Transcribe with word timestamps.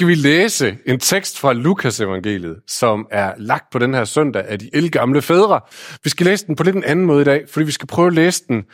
skal 0.00 0.08
vi 0.08 0.14
læse 0.14 0.78
en 0.86 1.00
tekst 1.00 1.38
fra 1.38 1.52
Lukas 1.52 2.00
evangeliet, 2.00 2.60
som 2.66 3.06
er 3.10 3.34
lagt 3.38 3.70
på 3.70 3.78
den 3.78 3.94
her 3.94 4.04
søndag 4.04 4.44
af 4.48 4.58
de 4.58 4.70
elgamle 4.72 5.22
fædre. 5.22 5.60
Vi 6.04 6.10
skal 6.10 6.26
læse 6.26 6.46
den 6.46 6.56
på 6.56 6.62
lidt 6.62 6.76
en 6.76 6.84
anden 6.84 7.06
måde 7.06 7.20
i 7.20 7.24
dag, 7.24 7.48
fordi 7.48 7.66
vi 7.66 7.72
skal 7.72 7.86
prøve 7.86 8.06
at 8.06 8.12
læse 8.12 8.44
den 8.48 8.64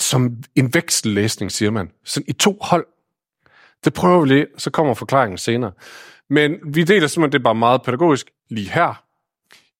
som 0.00 0.36
en 0.54 0.74
veksellæsning, 0.74 1.52
siger 1.52 1.70
man. 1.70 1.90
Sådan 2.04 2.24
i 2.28 2.32
to 2.32 2.58
hold. 2.60 2.86
Det 3.84 3.94
prøver 3.94 4.20
vi 4.20 4.28
lige, 4.28 4.46
så 4.58 4.70
kommer 4.70 4.94
forklaringen 4.94 5.38
senere. 5.38 5.72
Men 6.30 6.56
vi 6.66 6.84
deler 6.84 7.06
simpelthen 7.06 7.32
det 7.32 7.42
bare 7.42 7.54
meget 7.54 7.82
pædagogisk 7.82 8.30
lige 8.50 8.70
her. 8.70 9.04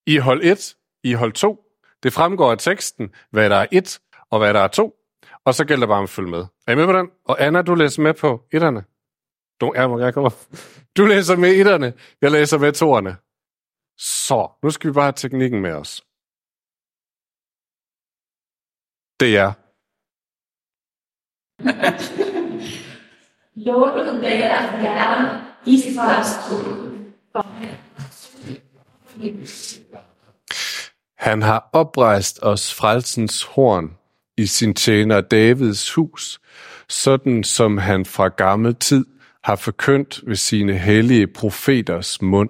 I 0.05 0.17
hold 0.17 0.43
1, 0.43 0.75
i 1.03 1.13
hold 1.13 1.33
2. 1.33 1.63
Det 2.03 2.13
fremgår 2.13 2.51
af 2.51 2.57
teksten, 2.57 3.09
hvad 3.31 3.49
der 3.49 3.55
er 3.55 3.65
1 3.71 3.99
og 4.31 4.39
hvad 4.39 4.53
der 4.53 4.59
er 4.59 4.67
2. 4.67 4.93
Og 5.45 5.55
så 5.55 5.65
gælder 5.65 5.85
det 5.85 5.89
bare 5.89 6.03
at 6.03 6.09
følge 6.09 6.29
med. 6.29 6.45
Er 6.67 6.71
I 6.71 6.75
med 6.75 6.85
på 6.85 6.93
den? 6.93 7.07
Og 7.25 7.43
Anna, 7.43 7.61
du 7.61 7.75
læser 7.75 8.01
med 8.01 8.13
på 8.13 8.41
etterne. 8.51 8.83
Du, 9.61 9.73
ja, 9.75 9.97
jeg 9.97 10.13
kommer. 10.13 10.29
Du 10.97 11.05
læser 11.05 11.35
med 11.35 11.49
etterne. 11.49 11.93
Jeg 12.21 12.31
læser 12.31 12.57
med 12.57 12.71
toerne. 12.71 13.17
Så, 13.97 14.51
nu 14.63 14.69
skal 14.69 14.89
vi 14.89 14.93
bare 14.93 15.05
have 15.05 15.13
teknikken 15.13 15.61
med 15.61 15.71
os. 15.71 16.01
Det 19.19 19.37
er 19.37 19.53
være 24.21 24.79
Herren, 24.79 25.41
Israels 25.65 26.29
Gud. 26.49 26.95
Han 31.17 31.41
har 31.41 31.69
oprejst 31.73 32.39
os 32.41 32.73
frelsens 32.73 33.43
horn 33.43 33.97
i 34.37 34.45
sin 34.45 34.73
tjener 34.73 35.21
Davids 35.21 35.93
hus, 35.93 36.39
sådan 36.89 37.43
som 37.43 37.77
han 37.77 38.05
fra 38.05 38.27
gammel 38.27 38.75
tid 38.75 39.05
har 39.45 39.55
forkyndt 39.55 40.23
ved 40.27 40.35
sine 40.35 40.77
hellige 40.77 41.27
profeters 41.27 42.21
mund. 42.21 42.49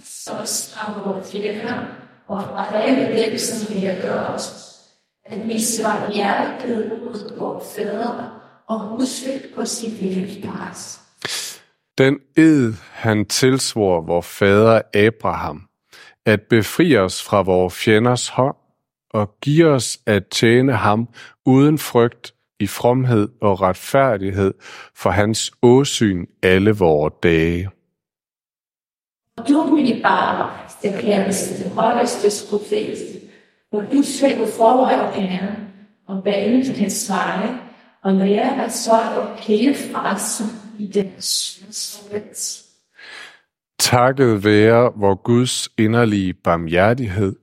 Så 0.00 0.32
strammer 0.44 1.12
vores 1.12 1.32
fjender, 1.32 1.86
og 2.26 2.42
fra 2.42 2.76
alle 2.76 3.30
dem, 3.30 3.38
som 3.38 3.74
vi 3.74 3.80
har 3.80 4.00
gjort 4.02 4.34
os, 4.34 4.74
at 5.24 5.48
vi 5.48 5.62
svarer 5.62 6.12
hjertet 6.12 6.92
ud 6.92 7.38
vores 7.38 7.64
fædre, 7.76 8.40
og 8.68 8.80
huske 8.80 9.42
på 9.54 9.64
sit 9.64 10.02
lille 10.02 10.48
græs. 10.48 11.00
Den 11.98 12.18
ed, 12.36 12.72
han 12.92 13.26
tilsvor 13.26 14.00
vor 14.00 14.20
fader 14.20 14.82
Abraham, 14.94 15.68
at 16.26 16.42
befri 16.42 16.96
os 16.96 17.22
fra 17.22 17.42
vores 17.42 17.74
fjenders 17.74 18.28
hånd 18.28 18.56
og 19.10 19.34
give 19.40 19.66
os 19.66 19.98
at 20.06 20.28
tjene 20.28 20.72
ham 20.72 21.08
uden 21.46 21.78
frygt 21.78 22.33
i 22.60 22.66
fromhed 22.66 23.28
og 23.40 23.60
retfærdighed 23.60 24.54
for 24.94 25.10
hans 25.10 25.52
åsyn 25.62 26.26
alle 26.42 26.70
vore 26.70 27.10
dage. 27.22 27.70
Og 29.36 29.48
du, 29.48 29.66
min 29.74 30.02
barn, 30.02 30.50
det 30.82 31.00
kæreste, 31.00 31.64
det 31.64 31.72
højeste 31.72 32.50
profet, 32.50 32.98
hvor 33.70 33.80
du 33.80 34.02
svækker 34.02 34.46
forvejen 34.46 35.22
Herren, 35.22 35.56
og 36.08 36.24
banen 36.24 36.64
til 36.64 36.76
hans 36.76 37.10
veje, 37.10 37.58
og 38.02 38.12
lærer 38.12 38.64
at 38.64 38.72
sørge 38.72 39.36
hele 39.36 39.74
frelsen 39.74 40.46
i 40.78 40.86
den 40.86 41.12
synsret. 41.18 42.64
Takket 43.78 44.44
være 44.44 44.92
vor 44.96 45.14
Guds 45.14 45.68
inderlige 45.78 46.34
barmhjertighed, 46.34 47.36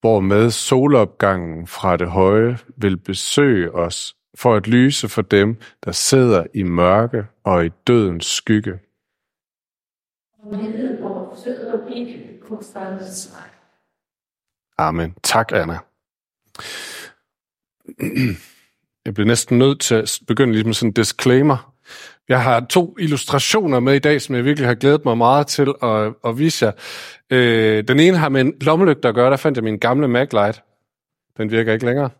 hvormed 0.00 0.50
solopgangen 0.50 1.66
fra 1.66 1.96
det 1.96 2.08
høje 2.08 2.58
vil 2.76 2.96
besøge 2.96 3.74
os 3.74 4.14
for 4.38 4.54
at 4.54 4.66
lyse 4.66 5.08
for 5.08 5.22
dem, 5.22 5.56
der 5.84 5.92
sidder 5.92 6.46
i 6.54 6.62
mørke 6.62 7.26
og 7.44 7.66
i 7.66 7.70
dødens 7.86 8.26
skygge. 8.26 8.78
Amen. 14.78 15.14
Tak, 15.22 15.52
Anna. 15.52 15.78
Jeg 19.06 19.14
bliver 19.14 19.26
næsten 19.26 19.58
nødt 19.58 19.80
til 19.80 19.94
at 19.94 20.20
begynde 20.26 20.64
med 20.64 20.74
sådan 20.74 20.88
en 20.88 20.92
disclaimer. 20.92 21.74
Jeg 22.28 22.42
har 22.42 22.60
to 22.60 22.96
illustrationer 22.98 23.80
med 23.80 23.94
i 23.94 23.98
dag, 23.98 24.22
som 24.22 24.34
jeg 24.34 24.44
virkelig 24.44 24.68
har 24.68 24.74
glædet 24.74 25.04
mig 25.04 25.18
meget 25.18 25.46
til 25.46 25.74
at, 25.82 26.14
at 26.24 26.38
vise 26.38 26.66
jer. 26.66 26.72
Øh, 27.30 27.84
den 27.88 28.00
ene 28.00 28.16
har 28.16 28.28
med 28.28 28.40
en 28.40 28.54
lommelygte 28.60 29.08
at 29.08 29.14
gøre. 29.14 29.30
Der 29.30 29.36
fandt 29.36 29.56
jeg 29.56 29.64
min 29.64 29.78
gamle 29.78 30.08
Maglite. 30.08 30.60
Den 31.36 31.50
virker 31.50 31.72
ikke 31.72 31.86
længere. 31.86 32.10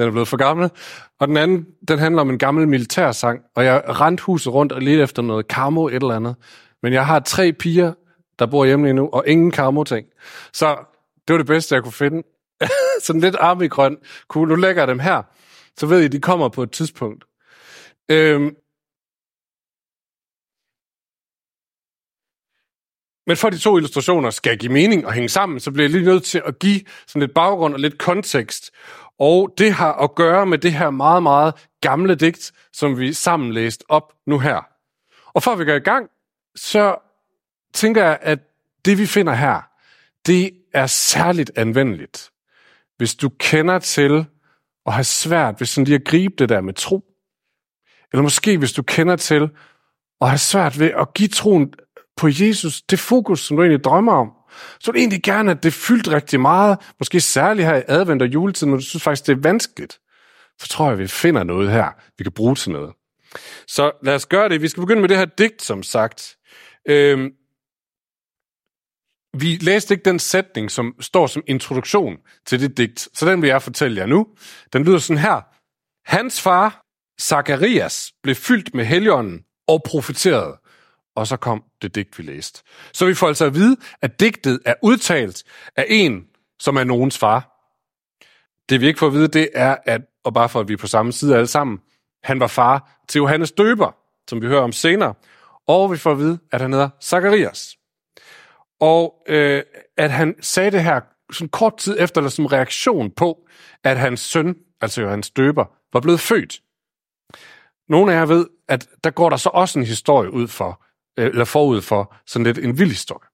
Den 0.00 0.08
er 0.08 0.12
blevet 0.12 0.28
for 0.28 0.36
gammel. 0.36 0.70
Og 1.18 1.28
den 1.28 1.36
anden, 1.36 1.66
den 1.88 1.98
handler 1.98 2.20
om 2.20 2.30
en 2.30 2.38
gammel 2.38 2.68
militærsang. 2.68 3.40
Og 3.54 3.64
jeg 3.64 3.82
rent 4.00 4.20
huset 4.20 4.52
rundt 4.52 4.72
og 4.72 4.80
lidt 4.80 5.00
efter 5.00 5.22
noget 5.22 5.48
karmo 5.48 5.88
et 5.88 5.94
eller 5.94 6.16
andet. 6.16 6.36
Men 6.82 6.92
jeg 6.92 7.06
har 7.06 7.20
tre 7.20 7.52
piger, 7.52 7.92
der 8.38 8.46
bor 8.46 8.64
hjemme 8.64 8.86
lige 8.86 8.94
nu, 8.94 9.08
og 9.12 9.24
ingen 9.26 9.50
karmo-ting. 9.50 10.06
Så 10.52 10.76
det 11.28 11.34
var 11.34 11.38
det 11.38 11.46
bedste, 11.46 11.74
jeg 11.74 11.82
kunne 11.82 11.92
finde. 11.92 12.22
Sådan 13.04 13.20
lidt 13.20 13.36
armigrøn. 13.40 13.96
Cool, 14.28 14.48
nu 14.48 14.54
lægger 14.54 14.82
jeg 14.82 14.88
dem 14.88 14.98
her. 14.98 15.22
Så 15.76 15.86
ved 15.86 16.00
I, 16.00 16.08
de 16.08 16.20
kommer 16.20 16.48
på 16.48 16.62
et 16.62 16.70
tidspunkt. 16.70 17.24
Øhm. 18.10 18.56
Men 23.26 23.36
for 23.36 23.50
de 23.50 23.58
to 23.58 23.76
illustrationer 23.76 24.30
skal 24.30 24.58
give 24.58 24.72
mening 24.72 25.06
og 25.06 25.12
hænge 25.12 25.28
sammen, 25.28 25.60
så 25.60 25.70
bliver 25.70 25.84
jeg 25.84 25.90
lige 25.90 26.04
nødt 26.04 26.24
til 26.24 26.42
at 26.46 26.58
give 26.58 26.80
sådan 27.06 27.20
lidt 27.20 27.34
baggrund 27.34 27.74
og 27.74 27.80
lidt 27.80 27.98
kontekst. 27.98 28.70
Og 29.20 29.54
det 29.58 29.72
har 29.72 29.92
at 29.92 30.14
gøre 30.14 30.46
med 30.46 30.58
det 30.58 30.72
her 30.72 30.90
meget, 30.90 31.22
meget 31.22 31.54
gamle 31.80 32.14
digt, 32.14 32.52
som 32.72 32.98
vi 32.98 33.12
sammen 33.12 33.52
læste 33.52 33.84
op 33.88 34.12
nu 34.26 34.38
her. 34.38 34.66
Og 35.34 35.42
før 35.42 35.54
vi 35.54 35.64
går 35.64 35.72
i 35.72 35.78
gang, 35.78 36.10
så 36.56 36.96
tænker 37.74 38.04
jeg, 38.04 38.18
at 38.22 38.38
det 38.84 38.98
vi 38.98 39.06
finder 39.06 39.34
her, 39.34 39.60
det 40.26 40.50
er 40.74 40.86
særligt 40.86 41.50
anvendeligt, 41.56 42.30
hvis 42.96 43.14
du 43.14 43.28
kender 43.28 43.78
til 43.78 44.26
at 44.86 44.92
have 44.92 45.04
svært 45.04 45.60
ved 45.60 45.66
sådan 45.66 45.84
lige 45.84 45.94
at 45.94 46.04
gribe 46.04 46.34
det 46.38 46.48
der 46.48 46.60
med 46.60 46.74
tro. 46.74 47.04
Eller 48.12 48.22
måske 48.22 48.58
hvis 48.58 48.72
du 48.72 48.82
kender 48.82 49.16
til 49.16 49.50
at 50.20 50.28
have 50.28 50.38
svært 50.38 50.78
ved 50.78 50.90
at 50.90 51.14
give 51.14 51.28
troen 51.28 51.74
på 52.16 52.28
Jesus 52.28 52.82
det 52.82 52.98
fokus, 52.98 53.40
som 53.40 53.56
du 53.56 53.62
egentlig 53.62 53.84
drømmer 53.84 54.12
om. 54.12 54.32
Så 54.80 54.92
vil 54.92 54.94
du 54.94 54.98
egentlig 54.98 55.22
gerne, 55.22 55.50
at 55.50 55.62
det 55.62 55.72
fyldt 55.72 56.08
rigtig 56.08 56.40
meget, 56.40 56.78
måske 56.98 57.20
særligt 57.20 57.68
her 57.68 57.76
i 57.76 57.82
advent 57.88 58.22
og 58.22 58.28
juletid, 58.28 58.66
når 58.66 58.76
du 58.76 58.82
synes 58.82 59.02
faktisk, 59.02 59.26
det 59.26 59.32
er 59.32 59.40
vanskeligt. 59.40 59.98
Så 60.60 60.68
tror 60.68 60.88
jeg, 60.88 60.98
vi 60.98 61.06
finder 61.06 61.44
noget 61.44 61.70
her, 61.70 61.88
vi 62.18 62.24
kan 62.24 62.32
bruge 62.32 62.54
til 62.54 62.70
noget. 62.72 62.92
Så 63.66 63.92
lad 64.02 64.14
os 64.14 64.26
gøre 64.26 64.48
det. 64.48 64.62
Vi 64.62 64.68
skal 64.68 64.80
begynde 64.80 65.00
med 65.00 65.08
det 65.08 65.16
her 65.16 65.24
digt, 65.24 65.62
som 65.62 65.82
sagt. 65.82 66.36
Øhm, 66.88 67.30
vi 69.38 69.56
læste 69.60 69.94
ikke 69.94 70.04
den 70.04 70.18
sætning, 70.18 70.70
som 70.70 70.94
står 71.00 71.26
som 71.26 71.42
introduktion 71.46 72.16
til 72.46 72.60
det 72.60 72.76
digt, 72.76 73.08
så 73.14 73.30
den 73.30 73.42
vil 73.42 73.48
jeg 73.48 73.62
fortælle 73.62 73.96
jer 74.00 74.06
nu. 74.06 74.26
Den 74.72 74.84
lyder 74.84 74.98
sådan 74.98 75.22
her. 75.22 75.40
Hans 76.10 76.40
far, 76.40 76.82
Zacharias, 77.20 78.12
blev 78.22 78.34
fyldt 78.34 78.74
med 78.74 78.84
helligånden 78.84 79.44
og 79.68 79.82
profeterede. 79.86 80.56
Og 81.16 81.26
så 81.26 81.36
kom 81.36 81.64
det 81.82 81.94
digt, 81.94 82.18
vi 82.18 82.22
læste. 82.22 82.62
Så 82.92 83.06
vi 83.06 83.14
får 83.14 83.28
altså 83.28 83.44
at 83.44 83.54
vide, 83.54 83.76
at 84.02 84.20
digtet 84.20 84.60
er 84.64 84.74
udtalt 84.82 85.44
af 85.76 85.86
en, 85.88 86.24
som 86.60 86.76
er 86.76 86.84
nogens 86.84 87.18
far. 87.18 87.56
Det 88.68 88.80
vi 88.80 88.86
ikke 88.86 88.98
får 88.98 89.06
at 89.06 89.12
vide, 89.12 89.28
det 89.28 89.48
er, 89.54 89.76
at, 89.86 90.00
og 90.24 90.34
bare 90.34 90.48
for 90.48 90.60
at 90.60 90.68
vi 90.68 90.72
er 90.72 90.76
på 90.76 90.86
samme 90.86 91.12
side 91.12 91.34
alle 91.34 91.46
sammen, 91.46 91.78
han 92.22 92.40
var 92.40 92.46
far 92.46 93.02
til 93.08 93.18
Johannes 93.18 93.52
Døber, 93.52 93.96
som 94.28 94.42
vi 94.42 94.46
hører 94.46 94.62
om 94.62 94.72
senere. 94.72 95.14
Og 95.66 95.92
vi 95.92 95.96
får 95.96 96.12
at 96.12 96.18
vide, 96.18 96.38
at 96.52 96.60
han 96.60 96.72
hedder 96.72 96.88
Zacharias. 97.02 97.76
Og 98.80 99.22
øh, 99.28 99.62
at 99.96 100.10
han 100.10 100.34
sagde 100.40 100.70
det 100.70 100.82
her 100.82 101.00
sådan 101.32 101.48
kort 101.48 101.76
tid 101.76 101.96
efter, 101.98 102.20
eller 102.20 102.30
som 102.30 102.46
reaktion 102.46 103.10
på, 103.10 103.48
at 103.84 103.98
hans 103.98 104.20
søn, 104.20 104.56
altså 104.80 105.02
Johannes 105.02 105.30
Døber, 105.30 105.64
var 105.92 106.00
blevet 106.00 106.20
født. 106.20 106.60
Nogle 107.88 108.12
af 108.12 108.16
jer 108.16 108.26
ved, 108.26 108.46
at 108.68 108.88
der 109.04 109.10
går 109.10 109.30
der 109.30 109.36
så 109.36 109.48
også 109.48 109.78
en 109.78 109.84
historie 109.84 110.32
ud 110.32 110.48
for, 110.48 110.84
Øh, 111.20 111.26
eller 111.26 111.44
forud 111.44 111.80
for 111.80 112.16
sådan 112.26 112.46
lidt 112.46 112.58
en 112.58 112.78
vild 112.78 112.90
historie. 112.90 113.28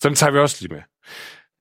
Så 0.00 0.08
den 0.08 0.14
tager 0.14 0.30
vi 0.30 0.38
også 0.38 0.56
lige 0.60 0.74
med. 0.74 0.82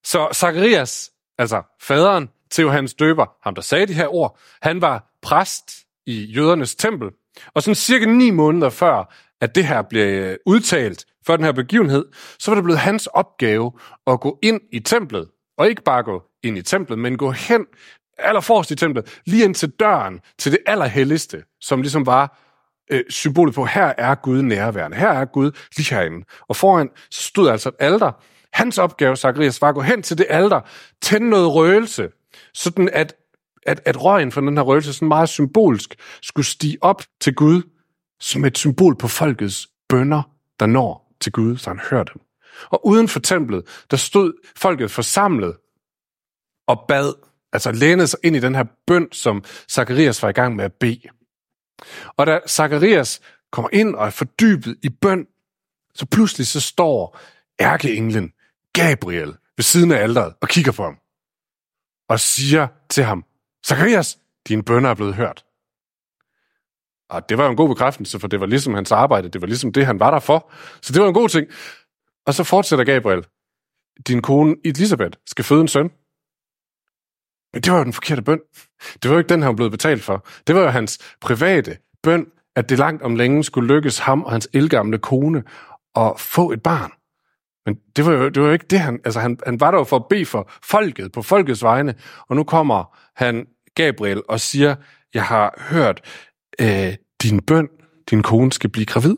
Så 0.04 0.30
Zacharias, 0.34 1.12
altså 1.38 1.62
faderen 1.82 2.30
til 2.52 2.62
Johannes 2.62 2.94
Døber, 2.94 3.26
ham 3.44 3.56
der 3.56 3.62
sagde 3.62 3.88
de 3.88 3.94
her 3.94 4.14
ord, 4.14 4.40
han 4.62 4.82
var 4.82 5.14
præst 5.22 5.72
i 6.06 6.24
jødernes 6.24 6.76
tempel. 6.76 7.10
Og 7.54 7.64
sådan 7.64 7.76
cirka 7.76 8.06
ni 8.06 8.32
måneder 8.32 8.70
før, 8.70 9.14
at 9.42 9.56
det 9.56 9.66
her 9.66 9.82
blev 9.82 10.24
øh, 10.24 10.38
udtalt 10.46 11.06
for 11.26 11.36
den 11.36 11.46
her 11.46 11.52
begivenhed, 11.52 12.06
så 12.40 12.52
var 12.52 12.56
det 12.56 12.64
blevet 12.64 12.80
hans 12.80 13.08
opgave 13.08 13.72
at 14.08 14.20
gå 14.20 14.40
ind 14.42 14.62
i 14.72 14.80
templet. 14.80 15.30
Og 15.58 15.70
ikke 15.70 15.84
bare 15.84 16.04
gå 16.04 16.24
ind 16.44 16.58
i 16.58 16.62
templet, 16.62 17.00
men 17.00 17.18
gå 17.18 17.32
hen 17.32 17.66
allerforrest 18.18 18.72
i 18.72 18.76
templet, 18.76 19.22
lige 19.26 19.44
ind 19.44 19.56
til 19.56 19.70
døren, 19.70 20.20
til 20.38 20.52
det 20.52 20.60
allerhelligste, 20.66 21.44
som 21.62 21.82
ligesom 21.82 22.06
var 22.06 22.43
øh, 22.94 23.04
symbolet 23.10 23.56
på, 23.56 23.66
her 23.66 23.94
er 23.98 24.16
Gud 24.16 24.42
nærværende, 24.42 24.98
her 24.98 25.10
er 25.10 25.26
Gud 25.26 25.52
lige 25.78 25.96
herinde. 25.96 26.26
Og 26.48 26.56
foran 26.56 26.90
stod 27.12 27.50
altså 27.50 27.70
et 27.70 27.76
alter. 27.80 28.12
Hans 28.54 28.78
opgave, 28.78 29.16
Zacharias, 29.16 29.62
var 29.62 29.70
at 29.70 29.76
gå 29.76 29.82
hen 29.82 30.04
til 30.04 30.18
det 30.18 30.26
alter, 30.30 30.62
tænde 31.02 31.30
noget 31.30 31.54
røgelse, 31.54 32.10
sådan 32.54 32.90
at, 32.94 33.16
at, 33.66 33.82
at 33.86 34.04
røgen 34.04 34.32
fra 34.32 34.42
den 34.42 34.58
her 34.58 34.64
røgelse, 34.64 34.94
sådan 34.94 35.08
meget 35.08 35.30
symbolsk, 35.30 35.96
skulle 36.22 36.46
stige 36.46 36.78
op 36.82 37.04
til 37.22 37.36
Gud, 37.36 37.62
som 38.20 38.46
et 38.46 38.58
symbol 38.58 38.98
på 38.98 39.08
folkets 39.08 39.68
bønder, 39.90 40.22
der 40.60 40.66
når 40.66 41.16
til 41.22 41.32
Gud, 41.32 41.58
så 41.58 41.70
han 41.70 41.80
hører 41.90 42.04
dem. 42.04 42.22
Og 42.70 42.86
uden 42.88 43.08
for 43.08 43.20
templet, 43.20 43.86
der 43.92 43.98
stod 43.98 44.34
folket 44.56 44.92
forsamlet 44.92 45.56
og 46.68 46.86
bad, 46.88 47.14
altså 47.54 47.72
lænede 47.72 48.08
sig 48.08 48.20
ind 48.24 48.36
i 48.36 48.40
den 48.40 48.56
her 48.56 48.64
bøn, 48.88 49.08
som 49.12 49.44
Zakarias 49.72 50.24
var 50.24 50.30
i 50.30 50.32
gang 50.32 50.56
med 50.56 50.66
at 50.66 50.74
bede. 50.74 51.02
Og 52.18 52.28
da 52.28 52.40
Zakarias 52.48 53.22
kommer 53.52 53.70
ind 53.74 53.96
og 53.96 54.06
er 54.06 54.10
fordybet 54.10 54.78
i 54.84 54.90
bøn, 54.90 55.28
så 55.96 56.06
pludselig 56.06 56.48
så 56.48 56.62
står 56.62 57.20
ærkeenglen 57.60 58.34
Gabriel 58.74 59.34
ved 59.58 59.64
siden 59.64 59.92
af 59.92 59.98
alderet 59.98 60.34
og 60.42 60.48
kigger 60.48 60.72
på 60.72 60.84
ham 60.84 60.98
og 62.10 62.20
siger 62.20 62.68
til 62.90 63.04
ham, 63.04 63.26
Zakarias, 63.66 64.20
dine 64.48 64.64
bønder 64.64 64.90
er 64.90 64.96
blevet 64.96 65.16
hørt. 65.16 65.46
Og 67.10 67.30
det 67.30 67.38
var 67.38 67.44
jo 67.44 67.50
en 67.50 67.58
god 67.58 67.70
bekræftelse, 67.70 68.20
for 68.20 68.28
det 68.28 68.40
var 68.40 68.46
ligesom 68.46 68.74
hans 68.74 68.92
arbejde, 68.92 69.30
det 69.30 69.42
var 69.42 69.48
ligesom 69.48 69.74
det, 69.74 69.86
han 69.86 70.00
var 70.00 70.12
der 70.12 70.20
for. 70.20 70.52
Så 70.82 70.94
det 70.94 71.02
var 71.02 71.08
en 71.08 71.14
god 71.14 71.30
ting. 71.30 71.48
Og 72.26 72.34
så 72.34 72.44
fortsætter 72.44 72.86
Gabriel, 72.86 73.26
din 74.08 74.22
kone 74.22 74.56
Elisabeth 74.66 75.18
skal 75.26 75.46
føde 75.46 75.62
en 75.62 75.68
søn. 75.68 75.92
Men 77.54 77.62
det 77.62 77.72
var 77.72 77.78
jo 77.78 77.84
den 77.84 77.94
forkerte 77.94 78.22
bøn. 78.22 78.40
Det 79.04 79.10
var 79.10 79.16
jo 79.16 79.18
ikke 79.18 79.30
den, 79.30 79.42
han 79.42 79.48
var 79.48 79.56
blevet 79.56 79.72
betalt 79.72 80.04
for. 80.04 80.28
Det 80.48 80.56
var 80.56 80.62
jo 80.62 80.68
hans 80.68 81.16
private 81.22 81.78
bøn, 82.04 82.28
at 82.56 82.70
det 82.70 82.78
langt 82.78 83.02
om 83.02 83.16
længe 83.16 83.44
skulle 83.44 83.76
lykkes 83.76 84.00
ham 84.00 84.24
og 84.24 84.32
hans 84.32 84.50
elgamle 84.54 84.98
kone 84.98 85.44
at 85.96 86.14
få 86.18 86.52
et 86.52 86.64
barn. 86.64 86.92
Men 87.66 87.76
det 87.96 88.06
var 88.06 88.12
jo, 88.12 88.30
det 88.30 88.42
var 88.42 88.48
jo 88.48 88.54
ikke 88.54 88.68
det, 88.70 88.80
han... 88.80 89.00
Altså, 89.06 89.20
han, 89.20 89.38
han 89.46 89.60
var 89.60 89.72
der 89.72 89.78
jo 89.78 89.84
for 89.84 89.96
at 89.96 90.06
bede 90.10 90.26
for 90.26 90.52
folket, 90.64 91.12
på 91.12 91.22
folkets 91.22 91.64
vegne. 91.64 91.96
Og 92.28 92.36
nu 92.36 92.44
kommer 92.44 92.98
han, 93.16 93.48
Gabriel, 93.76 94.22
og 94.30 94.40
siger, 94.40 94.76
jeg 95.14 95.26
har 95.26 95.66
hørt 95.70 96.02
øh, 96.62 96.96
din 97.22 97.40
bøn, 97.40 97.70
din 98.10 98.24
kone 98.24 98.52
skal 98.52 98.70
blive 98.70 98.86
gravid. 98.86 99.18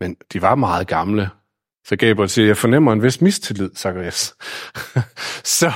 Men 0.00 0.16
de 0.32 0.42
var 0.42 0.54
meget 0.54 0.86
gamle. 0.86 1.30
Så 1.88 1.96
Gabriel 1.96 2.28
siger, 2.28 2.46
jeg 2.46 2.56
fornemmer 2.56 2.92
en 2.92 3.02
vis 3.02 3.20
mistillid, 3.20 3.70
Zacharias. 3.74 4.34
så 5.58 5.72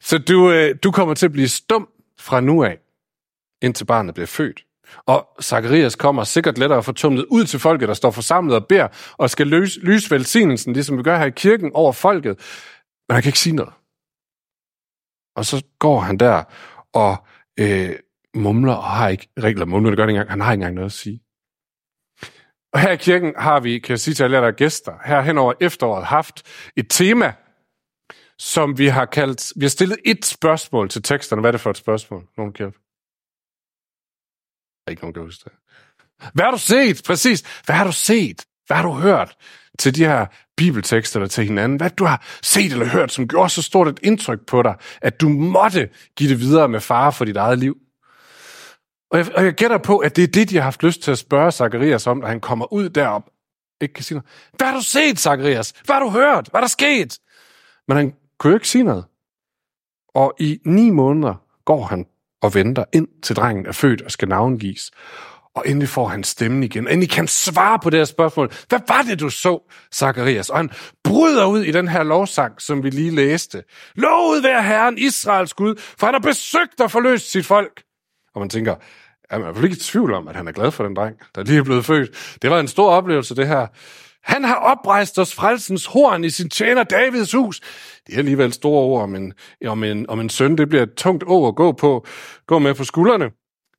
så 0.00 0.18
du, 0.18 0.50
øh, 0.50 0.76
du 0.82 0.90
kommer 0.90 1.14
til 1.14 1.26
at 1.26 1.32
blive 1.32 1.48
stum 1.48 1.88
fra 2.18 2.40
nu 2.40 2.64
af, 2.64 2.78
indtil 3.62 3.84
barnet 3.84 4.14
bliver 4.14 4.26
født. 4.26 4.64
Og 5.06 5.28
Zacharias 5.42 5.96
kommer 5.96 6.24
sikkert 6.24 6.58
lettere 6.58 6.82
fortumlet 6.82 7.24
ud 7.24 7.44
til 7.44 7.60
folket, 7.60 7.88
der 7.88 7.94
står 7.94 8.10
forsamlet 8.10 8.56
og 8.56 8.66
beder, 8.66 8.88
og 9.16 9.30
skal 9.30 9.46
løse, 9.46 9.80
lyse 9.80 10.10
velsignelsen, 10.10 10.72
ligesom 10.72 10.98
vi 10.98 11.02
gør 11.02 11.18
her 11.18 11.26
i 11.26 11.30
kirken, 11.30 11.70
over 11.74 11.92
folket. 11.92 12.36
Men 13.08 13.14
han 13.14 13.22
kan 13.22 13.28
ikke 13.28 13.38
sige 13.38 13.56
noget. 13.56 13.72
Og 15.36 15.44
så 15.44 15.64
går 15.78 16.00
han 16.00 16.16
der 16.16 16.44
og 16.92 17.26
øh, 17.60 17.96
mumler 18.34 18.74
og 18.74 18.84
har 18.84 19.08
ikke, 19.08 19.28
regler 19.38 19.66
mumler, 19.66 19.90
det 19.90 19.96
gør 19.96 20.06
det 20.06 20.12
engang, 20.12 20.30
han 20.30 20.40
har 20.40 20.52
ikke 20.52 20.60
engang 20.60 20.74
noget 20.74 20.86
at 20.86 20.92
sige. 20.92 21.25
Og 22.76 22.82
her 22.82 22.90
i 22.90 22.96
kirken 22.96 23.34
har 23.38 23.60
vi, 23.60 23.78
kan 23.78 23.90
jeg 23.90 24.00
sige 24.00 24.14
til 24.14 24.24
alle 24.24 24.36
der 24.36 24.42
er 24.42 24.50
gæster, 24.50 24.92
her 25.04 25.20
hen 25.20 25.38
over 25.38 25.52
efteråret 25.60 26.04
haft 26.04 26.42
et 26.76 26.86
tema, 26.90 27.32
som 28.38 28.78
vi 28.78 28.86
har 28.86 29.04
kaldt, 29.04 29.52
vi 29.56 29.64
har 29.64 29.70
stillet 29.70 29.98
et 30.04 30.24
spørgsmål 30.24 30.88
til 30.88 31.02
teksterne. 31.02 31.40
Hvad 31.40 31.50
er 31.50 31.52
det 31.52 31.60
for 31.60 31.70
et 31.70 31.76
spørgsmål? 31.76 32.28
Nogen 32.36 32.52
kan 32.52 32.66
der 32.66 32.72
er 34.86 34.90
ikke 34.90 35.02
nogen, 35.02 35.14
der 35.14 35.20
husker 35.20 35.50
det. 35.50 35.58
Hvad 36.34 36.44
har 36.44 36.50
du 36.50 36.58
set? 36.58 37.02
Præcis. 37.06 37.62
Hvad 37.66 37.76
har 37.76 37.84
du 37.84 37.92
set? 37.92 38.44
Hvad 38.66 38.76
har 38.76 38.84
du 38.84 38.92
hørt 38.92 39.36
til 39.78 39.94
de 39.94 40.04
her 40.04 40.26
bibeltekster 40.56 41.20
der 41.20 41.26
til 41.26 41.44
hinanden? 41.44 41.76
Hvad 41.76 41.90
du 41.90 42.04
har 42.04 42.24
set 42.42 42.72
eller 42.72 42.86
hørt, 42.86 43.12
som 43.12 43.28
gjorde 43.28 43.50
så 43.50 43.62
stort 43.62 43.88
et 43.88 44.00
indtryk 44.02 44.46
på 44.46 44.62
dig, 44.62 44.74
at 45.02 45.20
du 45.20 45.28
måtte 45.28 45.88
give 46.16 46.30
det 46.30 46.40
videre 46.40 46.68
med 46.68 46.80
fare 46.80 47.12
for 47.12 47.24
dit 47.24 47.36
eget 47.36 47.58
liv? 47.58 47.85
Og 49.10 49.18
jeg, 49.18 49.26
og 49.34 49.44
jeg 49.44 49.54
gætter 49.54 49.78
på, 49.78 49.98
at 49.98 50.16
det 50.16 50.24
er 50.24 50.28
det, 50.28 50.50
de 50.50 50.56
har 50.56 50.62
haft 50.62 50.82
lyst 50.82 51.02
til 51.02 51.10
at 51.10 51.18
spørge 51.18 51.52
Zacharias 51.52 52.06
om, 52.06 52.16
når 52.16 52.28
han 52.28 52.40
kommer 52.40 52.72
ud 52.72 52.88
derop. 52.88 53.30
Ikke 53.80 53.94
kan 53.94 54.04
sige 54.04 54.16
noget. 54.16 54.28
Hvad 54.56 54.66
har 54.66 54.74
du 54.74 54.84
set, 54.84 55.20
Zacharias? 55.20 55.74
Hvad 55.84 55.94
har 55.94 56.02
du 56.02 56.10
hørt? 56.10 56.48
Hvad 56.50 56.58
er 56.58 56.62
der 56.62 56.68
sket? 56.68 57.18
Men 57.88 57.96
han 57.96 58.14
kunne 58.38 58.50
jo 58.50 58.56
ikke 58.56 58.68
sige 58.68 58.84
noget. 58.84 59.04
Og 60.14 60.34
i 60.38 60.58
ni 60.64 60.90
måneder 60.90 61.34
går 61.64 61.84
han 61.84 62.06
og 62.42 62.54
venter 62.54 62.84
ind 62.92 63.08
til 63.22 63.36
drengen 63.36 63.66
er 63.66 63.72
født 63.72 64.02
og 64.02 64.10
skal 64.10 64.28
navngives. 64.28 64.90
Og 65.54 65.62
endelig 65.66 65.88
får 65.88 66.08
han 66.08 66.24
stemmen 66.24 66.62
igen. 66.62 66.88
Endelig 66.88 67.10
kan 67.10 67.16
han 67.16 67.28
svare 67.28 67.78
på 67.78 67.90
det 67.90 68.00
her 68.00 68.04
spørgsmål. 68.04 68.52
Hvad 68.68 68.80
var 68.88 69.02
det, 69.02 69.20
du 69.20 69.30
så, 69.30 69.72
Zacharias? 69.94 70.50
Og 70.50 70.56
han 70.56 70.70
bryder 71.04 71.46
ud 71.46 71.62
i 71.62 71.72
den 71.72 71.88
her 71.88 72.02
lovsang, 72.02 72.60
som 72.62 72.82
vi 72.82 72.90
lige 72.90 73.10
læste. 73.10 73.64
Lovet 73.94 74.42
være 74.42 74.62
Herren 74.62 74.98
Israels 74.98 75.54
Gud, 75.54 75.74
for 75.98 76.06
han 76.06 76.14
har 76.14 76.20
besøgt 76.20 76.80
og 76.80 76.90
forløst 76.90 77.30
sit 77.30 77.46
folk. 77.46 77.85
Og 78.36 78.40
man 78.40 78.48
tænker, 78.48 78.74
er 79.30 79.38
man 79.38 79.56
er 79.56 79.64
ikke 79.64 79.76
i 79.76 79.80
tvivl 79.80 80.14
om, 80.14 80.28
at 80.28 80.36
han 80.36 80.48
er 80.48 80.52
glad 80.52 80.70
for 80.70 80.84
den 80.84 80.96
dreng, 80.96 81.16
der 81.34 81.42
lige 81.42 81.58
er 81.58 81.62
blevet 81.62 81.84
født. 81.84 82.38
Det 82.42 82.50
var 82.50 82.60
en 82.60 82.68
stor 82.68 82.90
oplevelse, 82.90 83.34
det 83.34 83.48
her. 83.48 83.66
Han 84.22 84.44
har 84.44 84.54
oprejst 84.54 85.18
os 85.18 85.34
frelsens 85.34 85.86
horn 85.86 86.24
i 86.24 86.30
sin 86.30 86.50
tjener 86.50 86.84
Davids 86.84 87.32
hus. 87.32 87.60
Det 88.06 88.14
er 88.14 88.18
alligevel 88.18 88.52
store 88.52 88.82
ord 88.82 89.02
om 89.02 89.14
en, 89.14 89.32
om 89.66 89.84
en, 89.84 90.10
om 90.10 90.20
en 90.20 90.30
søn. 90.30 90.58
Det 90.58 90.68
bliver 90.68 90.82
et 90.82 90.94
tungt 90.94 91.24
år 91.26 91.48
at 91.48 91.54
gå, 91.54 91.72
på, 91.72 92.06
gå 92.46 92.58
med 92.58 92.74
på 92.74 92.84
skuldrene. 92.84 93.30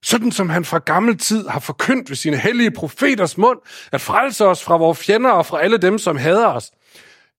Sådan 0.03 0.31
som 0.31 0.49
han 0.49 0.65
fra 0.65 0.77
gammel 0.77 1.17
tid 1.17 1.47
har 1.47 1.59
forkyndt 1.59 2.09
ved 2.09 2.15
sine 2.15 2.37
hellige 2.37 2.71
profeters 2.71 3.37
mund, 3.37 3.59
at 3.91 4.01
frelse 4.01 4.45
os 4.45 4.63
fra 4.63 4.77
vores 4.77 4.99
fjender 4.99 5.29
og 5.29 5.45
fra 5.45 5.61
alle 5.61 5.77
dem, 5.77 5.97
som 5.97 6.17
hader 6.17 6.47
os. 6.47 6.71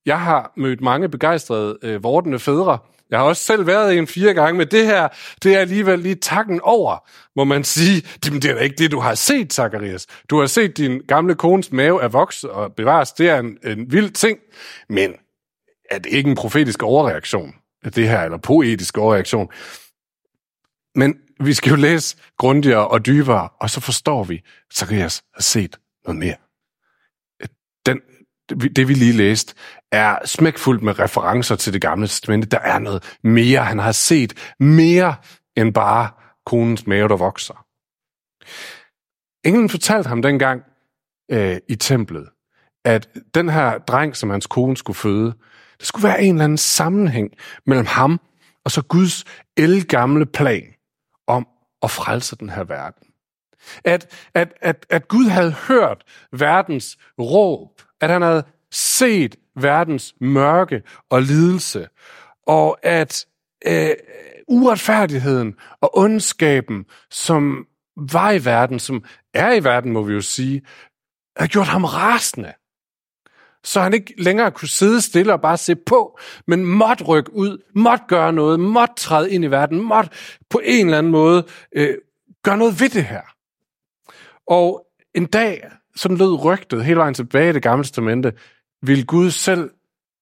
Jeg 0.06 0.20
har 0.20 0.52
mødt 0.56 0.80
mange 0.80 1.08
begejstrede 1.08 1.78
øh, 1.82 2.02
vordende 2.02 2.38
fædre, 2.38 2.78
jeg 3.10 3.18
har 3.18 3.26
også 3.26 3.44
selv 3.44 3.66
været 3.66 3.94
i 3.94 3.98
en 3.98 4.06
fire 4.06 4.34
gange, 4.34 4.58
men 4.58 4.68
det 4.70 4.86
her, 4.86 5.08
det 5.42 5.54
er 5.54 5.58
alligevel 5.58 5.98
lige 5.98 6.14
takken 6.14 6.60
over, 6.62 7.08
må 7.36 7.44
man 7.44 7.64
sige. 7.64 8.00
Det 8.00 8.44
er 8.44 8.54
da 8.54 8.60
ikke 8.60 8.76
det, 8.76 8.90
du 8.90 9.00
har 9.00 9.14
set, 9.14 9.52
Zacharias. 9.52 10.06
Du 10.30 10.40
har 10.40 10.46
set 10.46 10.76
din 10.76 11.00
gamle 11.08 11.34
kones 11.34 11.72
mave 11.72 12.02
er 12.02 12.08
vokset 12.08 12.50
og 12.50 12.72
bevares. 12.72 13.12
Det 13.12 13.28
er 13.28 13.38
en, 13.38 13.58
en 13.64 13.92
vild 13.92 14.10
ting, 14.10 14.38
men 14.88 15.14
er 15.90 15.98
det 15.98 16.12
ikke 16.12 16.30
en 16.30 16.36
profetisk 16.36 16.82
overreaktion 16.82 17.54
det 17.94 18.08
her, 18.08 18.22
eller 18.22 18.38
poetisk 18.38 18.98
overreaktion? 18.98 19.48
Men 20.94 21.14
vi 21.40 21.54
skal 21.54 21.70
jo 21.70 21.76
læse 21.76 22.16
grundigere 22.38 22.88
og 22.88 23.06
dybere, 23.06 23.48
og 23.60 23.70
så 23.70 23.80
forstår 23.80 24.24
vi, 24.24 24.34
at 24.34 24.76
Zacharias 24.76 25.22
har 25.34 25.42
set 25.42 25.76
noget 26.06 26.18
mere. 26.18 26.47
Det 28.48 28.88
vi 28.88 28.94
lige 28.94 29.12
læste, 29.12 29.54
er 29.92 30.18
smækfuldt 30.24 30.82
med 30.82 30.98
referencer 30.98 31.56
til 31.56 31.72
det 31.72 31.80
gamle 31.80 32.06
testamente. 32.06 32.48
Der 32.48 32.58
er 32.58 32.78
noget 32.78 33.16
mere. 33.22 33.64
Han 33.64 33.78
har 33.78 33.92
set 33.92 34.54
mere 34.60 35.14
end 35.56 35.74
bare 35.74 36.10
konens 36.46 36.86
mave, 36.86 37.08
der 37.08 37.16
vokser. 37.16 37.64
Englen 39.44 39.68
fortalte 39.68 40.08
ham 40.08 40.22
dengang 40.22 40.62
øh, 41.30 41.56
i 41.68 41.74
templet, 41.74 42.28
at 42.84 43.08
den 43.34 43.48
her 43.48 43.78
dreng, 43.78 44.16
som 44.16 44.30
hans 44.30 44.46
kone 44.46 44.76
skulle 44.76 44.96
føde, 44.96 45.32
der 45.78 45.84
skulle 45.84 46.08
være 46.08 46.22
en 46.22 46.34
eller 46.34 46.44
anden 46.44 46.58
sammenhæng 46.58 47.30
mellem 47.66 47.86
ham 47.86 48.20
og 48.64 48.70
så 48.70 48.82
Guds 48.82 49.24
elgamle 49.56 50.26
plan 50.26 50.74
om 51.26 51.46
at 51.82 51.90
frelse 51.90 52.36
den 52.36 52.50
her 52.50 52.64
verden. 52.64 53.08
At, 53.84 54.28
at, 54.34 54.54
at, 54.60 54.86
at 54.90 55.08
Gud 55.08 55.24
havde 55.24 55.52
hørt 55.52 56.04
verdens 56.32 56.98
råb 57.18 57.82
at 58.00 58.10
han 58.10 58.22
havde 58.22 58.44
set 58.72 59.36
verdens 59.56 60.14
mørke 60.20 60.82
og 61.10 61.22
lidelse, 61.22 61.88
og 62.46 62.78
at 62.82 63.26
øh, 63.66 63.90
uretfærdigheden 64.48 65.54
og 65.80 65.98
ondskaben, 65.98 66.84
som 67.10 67.66
var 67.96 68.30
i 68.30 68.44
verden, 68.44 68.78
som 68.78 69.04
er 69.34 69.52
i 69.52 69.64
verden, 69.64 69.92
må 69.92 70.02
vi 70.02 70.12
jo 70.12 70.20
sige, 70.20 70.62
har 71.36 71.46
gjort 71.46 71.66
ham 71.66 71.84
rasende. 71.84 72.52
Så 73.64 73.80
han 73.80 73.94
ikke 73.94 74.14
længere 74.18 74.50
kunne 74.50 74.68
sidde 74.68 75.00
stille 75.00 75.32
og 75.32 75.40
bare 75.40 75.56
se 75.56 75.76
på, 75.76 76.18
men 76.46 76.64
måtte 76.64 77.04
rykke 77.04 77.32
ud, 77.32 77.62
måtte 77.74 78.04
gøre 78.08 78.32
noget, 78.32 78.60
måtte 78.60 78.94
træde 78.96 79.32
ind 79.32 79.44
i 79.44 79.50
verden, 79.50 79.80
måtte 79.80 80.10
på 80.50 80.60
en 80.64 80.86
eller 80.86 80.98
anden 80.98 81.12
måde 81.12 81.46
øh, 81.72 81.94
gøre 82.42 82.56
noget 82.56 82.80
ved 82.80 82.88
det 82.88 83.04
her. 83.04 83.22
Og 84.46 84.86
en 85.14 85.26
dag 85.26 85.70
sådan 85.98 86.16
lød 86.16 86.44
rygtet 86.44 86.84
hele 86.84 86.98
vejen 86.98 87.14
tilbage 87.14 87.50
i 87.50 87.52
det 87.52 87.62
gamle 87.62 87.84
testamente, 87.84 88.32
vil 88.82 89.06
Gud 89.06 89.30
selv 89.30 89.70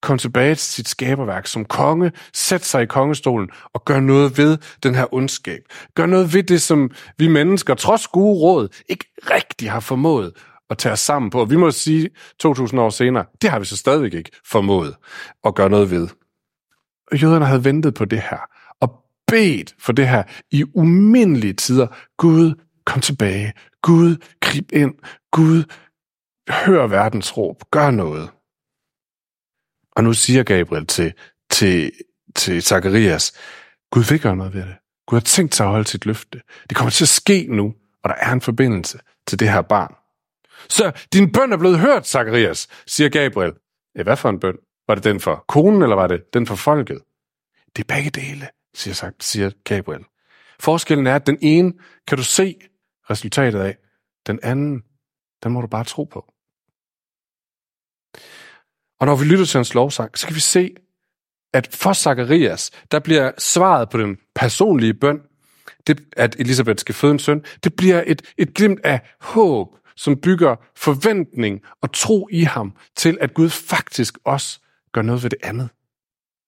komme 0.02 0.18
tilbage 0.18 0.54
til 0.54 0.64
sit 0.64 0.88
skaberværk 0.88 1.47
som 1.47 1.64
konge, 1.64 2.12
sætte 2.35 2.66
sig 2.66 2.83
i 2.83 2.87
kongestolen 2.87 3.49
og 3.75 3.85
gøre 3.85 4.02
noget 4.02 4.38
ved 4.38 4.59
den 4.83 4.95
her 4.95 5.14
ondskab. 5.14 5.61
Gør 5.95 6.06
noget 6.06 6.35
ved 6.35 6.42
det, 6.42 6.62
som 6.62 6.90
vi 7.18 7.28
mennesker, 7.28 7.75
trods 7.75 8.09
gode 8.09 8.40
råd, 8.40 8.68
ikke 8.88 9.04
rigtig 9.30 9.71
har 9.71 9.80
formået 9.80 10.33
at 10.71 10.78
tage 10.78 10.92
os 10.92 11.00
sammen 11.00 11.30
på. 11.30 11.45
Vi 11.45 11.56
må 11.56 11.71
sige, 11.71 12.11
2000 12.38 12.80
år 12.80 12.90
senere, 12.90 13.25
det 13.42 13.50
har 13.50 13.59
vi 13.59 13.64
så 13.64 13.76
stadigvæk 13.76 14.14
ikke 14.14 14.30
formået 14.50 14.97
at 15.45 15.54
gøre 15.54 15.71
noget 15.71 15.90
ved. 15.90 16.09
Og 17.12 17.23
jøderne 17.23 17.47
havde 17.47 17.64
ventet 17.64 17.95
på 17.95 18.04
det 18.04 18.23
her, 18.30 18.40
og 18.80 18.95
bedt 19.26 19.75
for 19.78 19.92
det 19.92 20.09
her 20.09 20.23
i 20.50 20.64
umindelige 20.75 21.52
tider. 21.52 21.87
Gud, 22.18 22.54
kom 22.86 23.00
tilbage. 23.00 23.52
Gud, 23.82 24.16
grib 24.40 24.72
ind. 24.72 24.94
Gud, 25.30 25.64
hør 26.48 26.86
verdens 26.86 27.36
råb. 27.36 27.64
Gør 27.70 27.90
noget. 27.90 28.30
Og 29.96 30.04
nu 30.04 30.12
siger 30.12 30.42
Gabriel 30.42 30.86
til, 30.86 31.12
til, 31.50 31.92
til 32.34 32.62
Zacharias, 32.62 33.32
Gud 33.90 34.02
vil 34.10 34.20
gøre 34.20 34.36
noget 34.36 34.54
ved 34.54 34.62
det. 34.62 34.76
Gud 35.06 35.16
har 35.18 35.22
tænkt 35.22 35.54
sig 35.54 35.66
at 35.66 35.72
holde 35.72 35.88
sit 35.88 36.06
løfte. 36.06 36.40
Det 36.68 36.76
kommer 36.76 36.90
til 36.90 37.04
at 37.04 37.08
ske 37.08 37.46
nu, 37.50 37.74
og 38.02 38.08
der 38.08 38.14
er 38.14 38.32
en 38.32 38.40
forbindelse 38.40 38.98
til 39.26 39.38
det 39.38 39.50
her 39.50 39.62
barn. 39.62 39.94
Så 40.68 41.06
din 41.12 41.32
bøn 41.32 41.52
er 41.52 41.56
blevet 41.56 41.78
hørt, 41.78 42.06
Zacharias, 42.06 42.68
siger 42.86 43.08
Gabriel. 43.08 43.52
Ja, 43.96 44.02
hvad 44.02 44.16
for 44.16 44.28
en 44.28 44.40
bøn? 44.40 44.56
Var 44.88 44.94
det 44.94 45.04
den 45.04 45.20
for 45.20 45.44
konen, 45.48 45.82
eller 45.82 45.96
var 45.96 46.06
det 46.06 46.34
den 46.34 46.46
for 46.46 46.54
folket? 46.54 47.00
Det 47.76 47.82
er 47.82 47.94
begge 47.94 48.10
dele, 48.10 48.48
siger, 48.74 48.94
sagt, 48.94 49.24
siger 49.24 49.50
Gabriel. 49.64 50.04
Forskellen 50.60 51.06
er, 51.06 51.14
at 51.14 51.26
den 51.26 51.38
ene 51.42 51.72
kan 52.06 52.18
du 52.18 52.24
se 52.24 52.56
resultatet 53.10 53.60
af. 53.60 53.76
Den 54.26 54.40
anden, 54.42 54.82
den 55.42 55.52
må 55.52 55.60
du 55.60 55.66
bare 55.66 55.84
tro 55.84 56.04
på. 56.04 56.32
Og 59.00 59.06
når 59.06 59.16
vi 59.16 59.25
lytter 59.25 59.44
til 59.44 59.58
hans 59.58 59.75
lovsang, 59.75 60.18
så 60.18 60.26
kan 60.26 60.34
vi 60.34 60.40
se, 60.40 60.75
at 61.52 61.75
for 61.75 61.92
Zacharias, 61.92 62.70
der 62.90 62.98
bliver 62.98 63.32
svaret 63.38 63.88
på 63.90 63.98
den 63.98 64.18
personlige 64.34 64.94
bøn, 64.94 65.20
det, 65.86 66.04
at 66.16 66.36
Elisabeth 66.38 66.80
skal 66.80 66.94
føde 66.94 67.12
en 67.12 67.18
søn, 67.18 67.44
det 67.64 67.76
bliver 67.76 68.02
et, 68.06 68.22
et 68.38 68.54
glimt 68.54 68.80
af 68.84 69.00
håb, 69.20 69.68
som 69.96 70.16
bygger 70.16 70.56
forventning 70.76 71.60
og 71.82 71.92
tro 71.92 72.28
i 72.32 72.40
ham 72.42 72.76
til, 72.96 73.18
at 73.20 73.34
Gud 73.34 73.50
faktisk 73.50 74.18
også 74.25 74.60
gør 74.92 75.02
noget 75.02 75.22
ved 75.22 75.30
det 75.30 75.38
andet. 75.42 75.68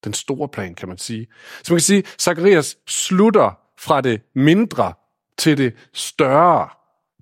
Den 0.04 0.14
store 0.14 0.48
plan, 0.48 0.74
kan 0.74 0.88
man 0.88 0.98
sige. 0.98 1.26
Så 1.62 1.72
man 1.72 1.76
kan 1.76 1.84
sige, 1.84 1.98
at 1.98 2.20
Zacharias 2.20 2.76
slutter 2.86 3.58
fra 3.78 4.00
det 4.00 4.22
mindre 4.34 4.92
til 5.38 5.58
det 5.58 5.74
større. 5.94 6.68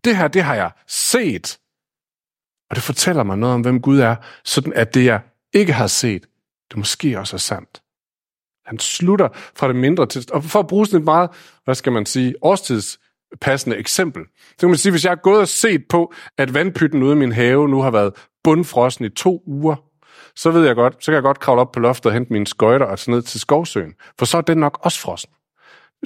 Det 0.05 0.17
her, 0.17 0.29
det 0.29 0.43
har 0.43 0.55
jeg 0.55 0.71
set. 0.89 1.59
Og 2.71 2.77
det 2.77 2.85
fortæller 2.85 3.23
mig 3.23 3.39
noget 3.39 3.55
om, 3.55 3.61
hvem 3.61 3.81
Gud 3.81 3.99
er, 3.99 4.17
sådan 4.45 4.73
at 4.73 4.95
det, 4.95 5.05
jeg 5.05 5.21
ikke 5.53 5.73
har 5.73 5.87
set, 5.87 6.27
det 6.71 6.77
måske 6.77 7.19
også 7.19 7.37
er 7.37 7.39
sandt. 7.39 7.83
Han 8.67 8.79
slutter 8.79 9.29
fra 9.57 9.69
det 9.69 9.77
mindre 9.77 10.07
til... 10.07 10.27
Og 10.33 10.45
for 10.45 10.59
at 10.59 10.67
bruge 10.67 10.87
sådan 10.87 11.01
et 11.01 11.05
meget, 11.05 11.31
hvad 11.65 11.75
skal 11.75 11.93
man 11.93 12.07
sige, 12.07 12.35
årstidspassende 12.43 13.77
eksempel, 13.77 14.23
så 14.49 14.57
kan 14.61 14.69
man 14.69 14.79
sige, 14.79 14.93
hvis 14.93 15.05
jeg 15.05 15.11
har 15.11 15.17
gået 15.17 15.41
og 15.41 15.49
set 15.49 15.89
på, 15.89 16.15
at 16.39 16.55
vandpytten 16.55 17.03
ude 17.03 17.13
i 17.13 17.17
min 17.17 17.33
have 17.33 17.69
nu 17.69 17.83
har 17.83 17.91
været 17.91 18.13
bundfrossen 18.45 19.05
i 19.05 19.09
to 19.09 19.43
uger, 19.47 19.77
så 20.37 20.51
ved 20.51 20.67
jeg 20.67 20.75
godt, 20.75 20.95
så 21.01 21.07
kan 21.07 21.15
jeg 21.15 21.23
godt 21.23 21.41
kravle 21.41 21.61
op 21.61 21.73
på 21.73 21.81
loftet 21.81 22.07
og 22.07 22.13
hente 22.13 22.33
mine 22.33 22.47
skøjter 22.47 22.87
og 22.87 22.99
tage 22.99 23.15
ned 23.15 23.23
til 23.23 23.41
skovsøen. 23.41 23.95
For 24.19 24.27
så 24.27 24.37
er 24.37 24.41
den 24.41 24.59
nok 24.59 24.79
også 24.83 25.01
frossen. 25.01 25.31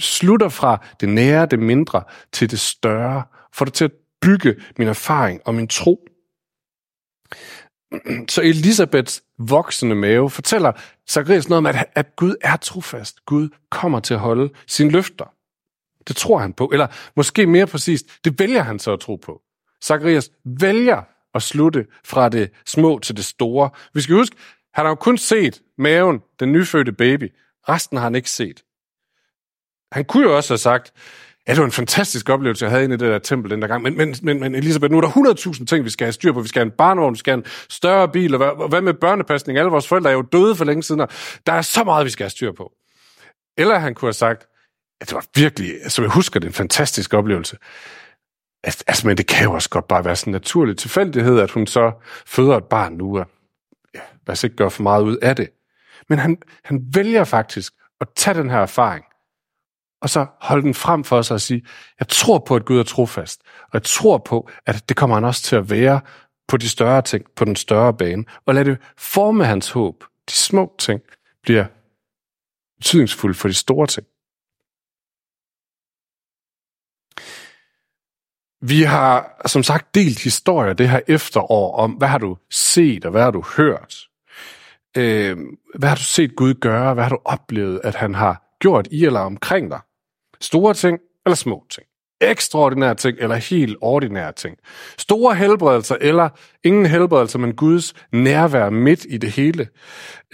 Slutter 0.00 0.48
fra 0.48 0.84
det 1.00 1.08
nære, 1.08 1.46
det 1.46 1.58
mindre, 1.58 2.02
til 2.32 2.50
det 2.50 2.60
større. 2.60 3.22
For 3.52 3.64
det 3.64 3.74
til 3.74 3.84
at 3.84 3.92
bygge 4.20 4.56
min 4.78 4.88
erfaring 4.88 5.40
og 5.44 5.54
min 5.54 5.68
tro. 5.68 6.06
Så 8.28 8.42
Elisabeths 8.42 9.22
voksende 9.38 9.94
mave 9.94 10.30
fortæller 10.30 10.72
Zacharias 11.10 11.48
noget 11.48 11.58
om, 11.58 11.66
at, 11.66 11.86
at 11.94 12.16
Gud 12.16 12.34
er 12.40 12.56
trofast. 12.56 13.26
Gud 13.26 13.48
kommer 13.70 14.00
til 14.00 14.14
at 14.14 14.20
holde 14.20 14.50
sine 14.66 14.90
løfter. 14.90 15.34
Det 16.08 16.16
tror 16.16 16.38
han 16.38 16.52
på. 16.52 16.70
Eller 16.72 16.86
måske 17.16 17.46
mere 17.46 17.66
præcist, 17.66 18.06
det 18.24 18.38
vælger 18.38 18.62
han 18.62 18.78
så 18.78 18.92
at 18.92 19.00
tro 19.00 19.16
på. 19.16 19.42
Zacharias 19.84 20.30
vælger 20.44 21.02
at 21.34 21.42
slutte 21.42 21.86
fra 22.04 22.28
det 22.28 22.50
små 22.66 22.98
til 22.98 23.16
det 23.16 23.24
store. 23.24 23.70
Vi 23.94 24.00
skal 24.00 24.16
huske, 24.16 24.36
han 24.74 24.84
har 24.84 24.90
jo 24.90 24.94
kun 24.94 25.18
set 25.18 25.62
maven, 25.78 26.20
den 26.40 26.52
nyfødte 26.52 26.92
baby. 26.92 27.32
Resten 27.68 27.96
har 27.96 28.04
han 28.04 28.14
ikke 28.14 28.30
set. 28.30 28.64
Han 29.92 30.04
kunne 30.04 30.22
jo 30.22 30.36
også 30.36 30.52
have 30.52 30.58
sagt, 30.58 30.92
Ja, 31.48 31.52
det 31.52 31.60
var 31.60 31.66
en 31.66 31.72
fantastisk 31.72 32.28
oplevelse, 32.28 32.64
jeg 32.64 32.70
havde 32.70 32.84
inde 32.84 32.94
i 32.94 32.98
det 32.98 33.08
der 33.08 33.18
tempel 33.18 33.50
den 33.50 33.62
der 33.62 33.68
gang. 33.68 33.82
Men, 33.82 33.96
men, 33.96 34.14
men, 34.22 34.40
men 34.40 34.54
Elisabeth, 34.54 34.92
nu 34.92 34.96
er 34.96 35.00
der 35.00 35.08
100.000 35.54 35.64
ting, 35.64 35.84
vi 35.84 35.90
skal 35.90 36.04
have 36.04 36.12
styr 36.12 36.32
på. 36.32 36.40
Vi 36.40 36.48
skal 36.48 36.60
have 36.60 36.66
en 36.66 36.76
barnevogn, 36.78 37.12
vi 37.12 37.18
skal 37.18 37.32
have 37.32 37.38
en 37.38 37.46
større 37.68 38.08
bil, 38.08 38.34
og 38.34 38.38
hvad, 38.38 38.68
hvad 38.68 38.80
med 38.80 38.94
børnepasning? 38.94 39.58
Alle 39.58 39.70
vores 39.70 39.88
forældre 39.88 40.10
er 40.10 40.14
jo 40.14 40.22
døde 40.22 40.56
for 40.56 40.64
længe 40.64 40.82
siden, 40.82 41.00
og 41.00 41.08
der 41.46 41.52
er 41.52 41.62
så 41.62 41.84
meget, 41.84 42.04
vi 42.04 42.10
skal 42.10 42.24
have 42.24 42.30
styr 42.30 42.52
på. 42.52 42.72
Eller 43.58 43.78
han 43.78 43.94
kunne 43.94 44.06
have 44.06 44.12
sagt, 44.12 44.46
at 45.00 45.08
det 45.08 45.14
var 45.14 45.24
virkelig, 45.34 45.74
som 45.88 46.04
jeg 46.04 46.12
husker, 46.12 46.40
det 46.40 46.46
en 46.46 46.52
fantastisk 46.52 47.14
oplevelse. 47.14 47.56
Altså, 48.64 49.06
men 49.06 49.16
det 49.16 49.26
kan 49.26 49.44
jo 49.44 49.52
også 49.52 49.70
godt 49.70 49.88
bare 49.88 50.04
være 50.04 50.16
sådan 50.16 50.30
en 50.30 50.32
naturlig 50.32 50.76
tilfældighed, 50.76 51.40
at 51.40 51.50
hun 51.50 51.66
så 51.66 51.92
føder 52.26 52.56
et 52.56 52.64
barn 52.64 52.92
nu, 52.92 53.18
og 53.18 53.26
ja, 53.94 54.00
lad 54.26 54.32
os 54.32 54.44
ikke 54.44 54.56
gøre 54.56 54.70
for 54.70 54.82
meget 54.82 55.02
ud 55.02 55.16
af 55.16 55.36
det. 55.36 55.48
Men 56.08 56.18
han, 56.18 56.36
han 56.64 56.80
vælger 56.94 57.24
faktisk 57.24 57.72
at 58.00 58.08
tage 58.16 58.38
den 58.38 58.50
her 58.50 58.58
erfaring, 58.58 59.04
og 60.00 60.10
så 60.10 60.26
holde 60.40 60.62
den 60.62 60.74
frem 60.74 61.04
for 61.04 61.22
sig 61.22 61.34
og 61.34 61.40
sige, 61.40 61.62
jeg 61.98 62.08
tror 62.08 62.38
på, 62.38 62.56
at 62.56 62.64
Gud 62.64 62.78
er 62.78 62.82
trofast, 62.82 63.42
og 63.62 63.70
jeg 63.72 63.82
tror 63.82 64.18
på, 64.18 64.50
at 64.66 64.88
det 64.88 64.96
kommer 64.96 65.16
han 65.16 65.24
også 65.24 65.42
til 65.42 65.56
at 65.56 65.70
være 65.70 66.00
på 66.48 66.56
de 66.56 66.68
større 66.68 67.02
ting, 67.02 67.24
på 67.36 67.44
den 67.44 67.56
større 67.56 67.94
bane, 67.94 68.24
og 68.46 68.54
lad 68.54 68.64
det 68.64 68.78
forme 68.98 69.44
hans 69.44 69.70
håb. 69.70 70.04
De 70.28 70.34
små 70.34 70.74
ting 70.78 71.00
bliver 71.42 71.64
betydningsfulde 72.78 73.34
for 73.34 73.48
de 73.48 73.54
store 73.54 73.86
ting. 73.86 74.06
Vi 78.62 78.82
har 78.82 79.42
som 79.46 79.62
sagt 79.62 79.94
delt 79.94 80.22
historier 80.22 80.72
det 80.72 80.88
her 80.88 81.00
efterår 81.08 81.76
om, 81.76 81.92
hvad 81.92 82.08
har 82.08 82.18
du 82.18 82.36
set 82.50 83.04
og 83.04 83.10
hvad 83.10 83.22
har 83.22 83.30
du 83.30 83.44
hørt? 83.56 84.08
Øh, 84.96 85.36
hvad 85.74 85.88
har 85.88 85.96
du 85.96 86.02
set 86.02 86.36
Gud 86.36 86.54
gøre? 86.54 86.94
Hvad 86.94 87.04
har 87.04 87.10
du 87.10 87.18
oplevet, 87.24 87.80
at 87.84 87.94
han 87.94 88.14
har 88.14 88.56
gjort 88.60 88.88
i 88.90 89.04
eller 89.04 89.20
omkring 89.20 89.70
dig? 89.70 89.80
Store 90.40 90.74
ting 90.74 90.98
eller 91.26 91.36
små 91.36 91.66
ting. 91.70 91.86
Ekstraordinære 92.20 92.94
ting 92.94 93.16
eller 93.20 93.36
helt 93.36 93.76
ordinære 93.80 94.32
ting. 94.32 94.56
Store 94.98 95.34
helbredelser 95.34 95.96
eller 96.00 96.28
ingen 96.64 96.86
helbredelser, 96.86 97.38
men 97.38 97.54
Guds 97.54 97.94
nærvær 98.12 98.70
midt 98.70 99.06
i 99.08 99.18
det 99.18 99.30
hele. 99.30 99.68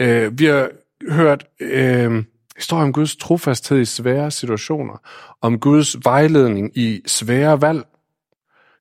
Øh, 0.01 0.39
vi 0.39 0.45
har 0.45 0.71
hørt 1.11 1.45
øh, 1.61 2.25
historier 2.57 2.85
om 2.85 2.93
Guds 2.93 3.17
trofasthed 3.17 3.81
i 3.81 3.85
svære 3.85 4.31
situationer. 4.31 5.01
Om 5.43 5.61
Guds 5.61 5.97
vejledning 6.05 6.79
i 6.79 7.03
svære 7.07 7.61
valg. 7.61 7.85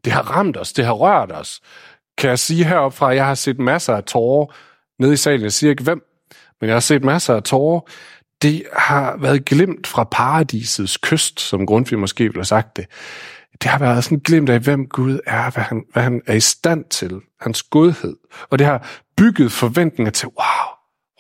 Det 0.06 0.14
har 0.14 0.22
ramt 0.22 0.58
os, 0.58 0.74
det 0.74 0.86
har 0.86 0.94
rørt 0.94 1.32
os. 1.32 1.62
Kan 2.18 2.30
jeg 2.30 2.40
sige 2.40 2.66
heroppe 2.66 2.98
fra, 2.98 3.12
at 3.12 3.18
jeg 3.18 3.26
har 3.26 3.36
set 3.36 3.60
masser 3.60 3.96
af 3.96 4.04
tårer 4.04 4.56
nede 5.00 5.14
i 5.14 5.18
salen. 5.18 5.44
Jeg 5.44 5.52
siger 5.52 5.72
ikke 5.72 5.84
hvem, 5.84 6.02
men 6.62 6.68
jeg 6.68 6.76
har 6.76 6.80
set 6.80 7.04
masser 7.04 7.36
af 7.36 7.44
tårer 7.44 7.82
det 8.46 8.64
har 8.74 9.18
været 9.18 9.46
glemt 9.46 9.88
fra 9.88 10.04
paradisets 10.04 10.98
kyst, 10.98 11.40
som 11.40 11.66
Grundtvig 11.66 12.00
måske 12.00 12.24
ville 12.24 12.38
have 12.38 12.46
sagt 12.46 12.78
det. 12.78 12.86
Det 13.62 13.72
har 13.72 13.80
været 13.80 14.04
sådan 14.04 14.20
glemt 14.20 14.50
af, 14.50 14.60
hvem 14.60 14.88
Gud 14.88 15.20
er, 15.26 15.52
hvad 15.52 15.64
han, 15.64 15.86
hvad 15.94 16.04
han 16.04 16.22
er 16.28 16.34
i 16.34 16.40
stand 16.40 16.86
til, 16.86 17.22
hans 17.40 17.64
godhed. 17.64 18.16
Og 18.50 18.60
det 18.60 18.68
har 18.68 19.04
bygget 19.18 19.52
forventninger 19.52 20.12
til, 20.12 20.28
wow, 20.28 20.66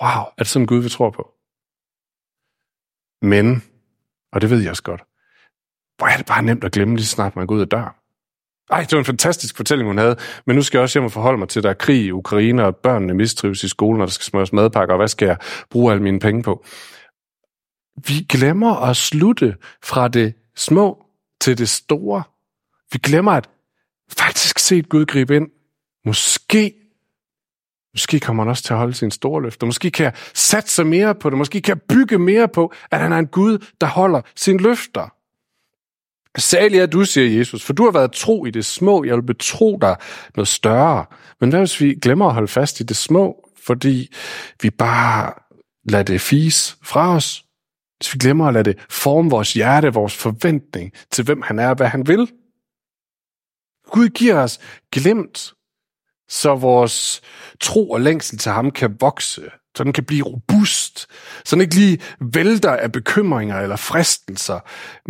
wow, 0.01 0.24
er 0.24 0.34
det 0.38 0.48
sådan 0.48 0.65
Gud, 0.65 0.84
vi 0.84 0.89
tror 0.89 1.10
på? 1.10 1.27
Men, 3.22 3.63
og 4.34 4.41
det 4.41 4.50
ved 4.50 4.62
jeg 4.62 4.70
også 4.70 4.84
godt, 4.84 5.01
hvor 5.98 6.08
er 6.08 6.17
det 6.17 6.25
bare 6.25 6.44
nemt 6.44 6.63
at 6.63 6.72
glemme 6.72 6.96
lige 6.96 7.05
snart, 7.05 7.36
man 7.36 7.48
går 7.48 7.55
ud 7.55 7.62
af 7.62 7.67
døren. 7.67 7.94
Ej, 8.72 8.82
det 8.82 8.91
var 8.91 9.00
en 9.00 9.05
fantastisk 9.05 9.58
fortælling, 9.58 9.89
hun 9.89 9.98
havde. 9.98 10.15
Men 10.46 10.55
nu 10.55 10.62
skal 10.62 10.77
jeg 10.77 10.84
også 10.84 11.00
hjem 11.00 11.05
og 11.05 11.12
forholde 11.12 11.38
mig 11.38 11.50
til, 11.50 11.60
at 11.60 11.63
der 11.63 11.70
er 11.70 11.74
krig 11.74 12.05
i 12.05 12.12
Ukraine, 12.12 12.65
og 12.65 12.75
børnene 12.75 13.13
mistrives 13.13 13.63
i 13.63 13.67
skolen, 13.67 14.01
og 14.01 14.08
der 14.08 14.12
skal 14.12 14.25
smøres 14.25 14.53
madpakker, 14.53 14.94
og 14.94 14.98
hvad 14.98 15.08
skal 15.08 15.25
jeg 15.25 15.38
bruge 15.70 15.91
alle 15.91 16.03
mine 16.03 16.20
penge 16.20 16.44
på? 16.44 16.65
Vi 18.08 18.25
glemmer 18.30 18.75
at 18.75 18.98
slutte 18.98 19.56
fra 19.84 20.08
det 20.08 20.34
små 20.56 21.06
til 21.42 21.58
det 21.58 21.70
store. 21.70 22.24
Vi 22.94 23.00
glemmer 23.04 23.32
at 23.32 23.50
faktisk 24.10 24.60
se 24.60 24.82
Gud 24.82 25.06
gribe 25.06 25.36
ind. 25.36 25.48
Måske, 26.06 26.74
måske 27.94 28.20
kommer 28.20 28.44
han 28.44 28.50
også 28.50 28.64
til 28.64 28.74
at 28.74 28.80
holde 28.80 28.94
sin 28.94 29.12
store 29.12 29.42
løfter. 29.42 29.66
Måske 29.66 29.92
kan 29.92 30.04
jeg 30.04 30.14
satse 30.34 30.84
mere 30.84 31.16
på 31.16 31.30
det. 31.30 31.38
Måske 31.38 31.62
kan 31.62 31.75
jeg 31.75 31.82
bygge 31.82 32.20
mere 32.20 32.48
på, 32.48 32.74
at 32.92 33.00
han 33.00 33.14
er 33.14 33.18
en 33.18 33.28
Gud, 33.28 33.66
der 33.82 33.88
holder 33.88 34.22
sin 34.36 34.60
løfter. 34.60 35.10
Særlig 36.38 36.80
er 36.80 36.86
du, 36.86 37.06
siger 37.06 37.38
Jesus, 37.38 37.64
for 37.64 37.74
du 37.74 37.84
har 37.84 37.92
været 37.92 38.12
tro 38.12 38.46
i 38.46 38.52
det 38.52 38.66
små. 38.66 39.04
Jeg 39.04 39.16
vil 39.16 39.24
betro 39.24 39.78
dig 39.82 39.96
noget 40.36 40.48
større. 40.48 41.06
Men 41.40 41.50
hvad 41.50 41.60
hvis 41.60 41.82
vi 41.82 41.94
glemmer 42.02 42.25
at 42.25 42.34
holde 42.34 42.48
fast 42.48 42.80
i 42.80 42.84
det 42.84 42.98
små, 42.98 43.50
fordi 43.66 44.14
vi 44.62 44.70
bare 44.70 45.34
lader 45.90 46.04
det 46.04 46.22
fise 46.22 46.75
fra 46.84 47.16
os? 47.16 47.45
Hvis 47.98 48.14
vi 48.14 48.18
glemmer 48.20 48.48
at 48.48 48.54
lade 48.54 48.64
det 48.64 48.86
forme 48.90 49.30
vores 49.30 49.54
hjerte, 49.54 49.94
vores 49.94 50.16
forventning 50.16 50.92
til, 51.12 51.25
hvem 51.25 51.42
han 51.42 51.60
er 51.60 51.70
og 51.70 51.75
hvad 51.75 51.88
han 51.88 52.08
vil. 52.08 52.32
Gud 53.92 54.10
giver 54.10 54.36
os 54.36 54.60
glemt, 54.92 55.54
så 56.30 56.56
vores 56.56 57.22
tro 57.60 57.90
og 57.90 58.02
længsel 58.02 58.38
til 58.38 58.52
ham 58.52 58.72
kan 58.72 58.98
vokse, 59.00 59.42
så 59.78 59.84
den 59.84 59.94
kan 59.94 60.04
blive 60.04 60.25
robust, 60.25 61.08
så 61.46 61.56
den 61.56 61.62
ikke 61.62 61.75
lige 61.75 62.00
vælter 62.20 62.72
af 62.72 62.92
bekymringer 62.92 63.60
eller 63.60 63.75
fristelser, 63.75 64.60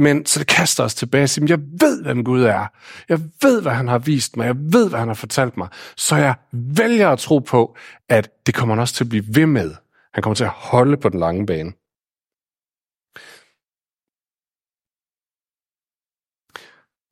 men 0.01 0.25
så 0.25 0.39
det 0.39 0.47
kaster 0.47 0.83
os 0.83 0.95
tilbage 0.95 1.23
og 1.23 1.29
siger, 1.29 1.45
jeg 1.49 1.59
ved, 1.59 2.03
hvem 2.03 2.23
Gud 2.23 2.43
er. 2.43 2.67
Jeg 3.09 3.19
ved, 3.41 3.61
hvad 3.61 3.71
han 3.71 3.87
har 3.87 3.97
vist 3.97 4.37
mig. 4.37 4.45
Jeg 4.45 4.55
ved, 4.57 4.89
hvad 4.89 4.99
han 4.99 5.07
har 5.07 5.15
fortalt 5.15 5.57
mig. 5.57 5.67
Så 5.97 6.15
jeg 6.15 6.35
vælger 6.51 7.09
at 7.09 7.19
tro 7.19 7.39
på, 7.39 7.77
at 8.09 8.29
det 8.45 8.55
kommer 8.55 8.75
han 8.75 8.81
også 8.81 8.93
til 8.93 9.03
at 9.03 9.09
blive 9.09 9.25
ved 9.27 9.45
med. 9.45 9.75
Han 10.13 10.23
kommer 10.23 10.35
til 10.35 10.43
at 10.43 10.49
holde 10.49 10.97
på 10.97 11.09
den 11.09 11.19
lange 11.19 11.45
bane. 11.45 11.71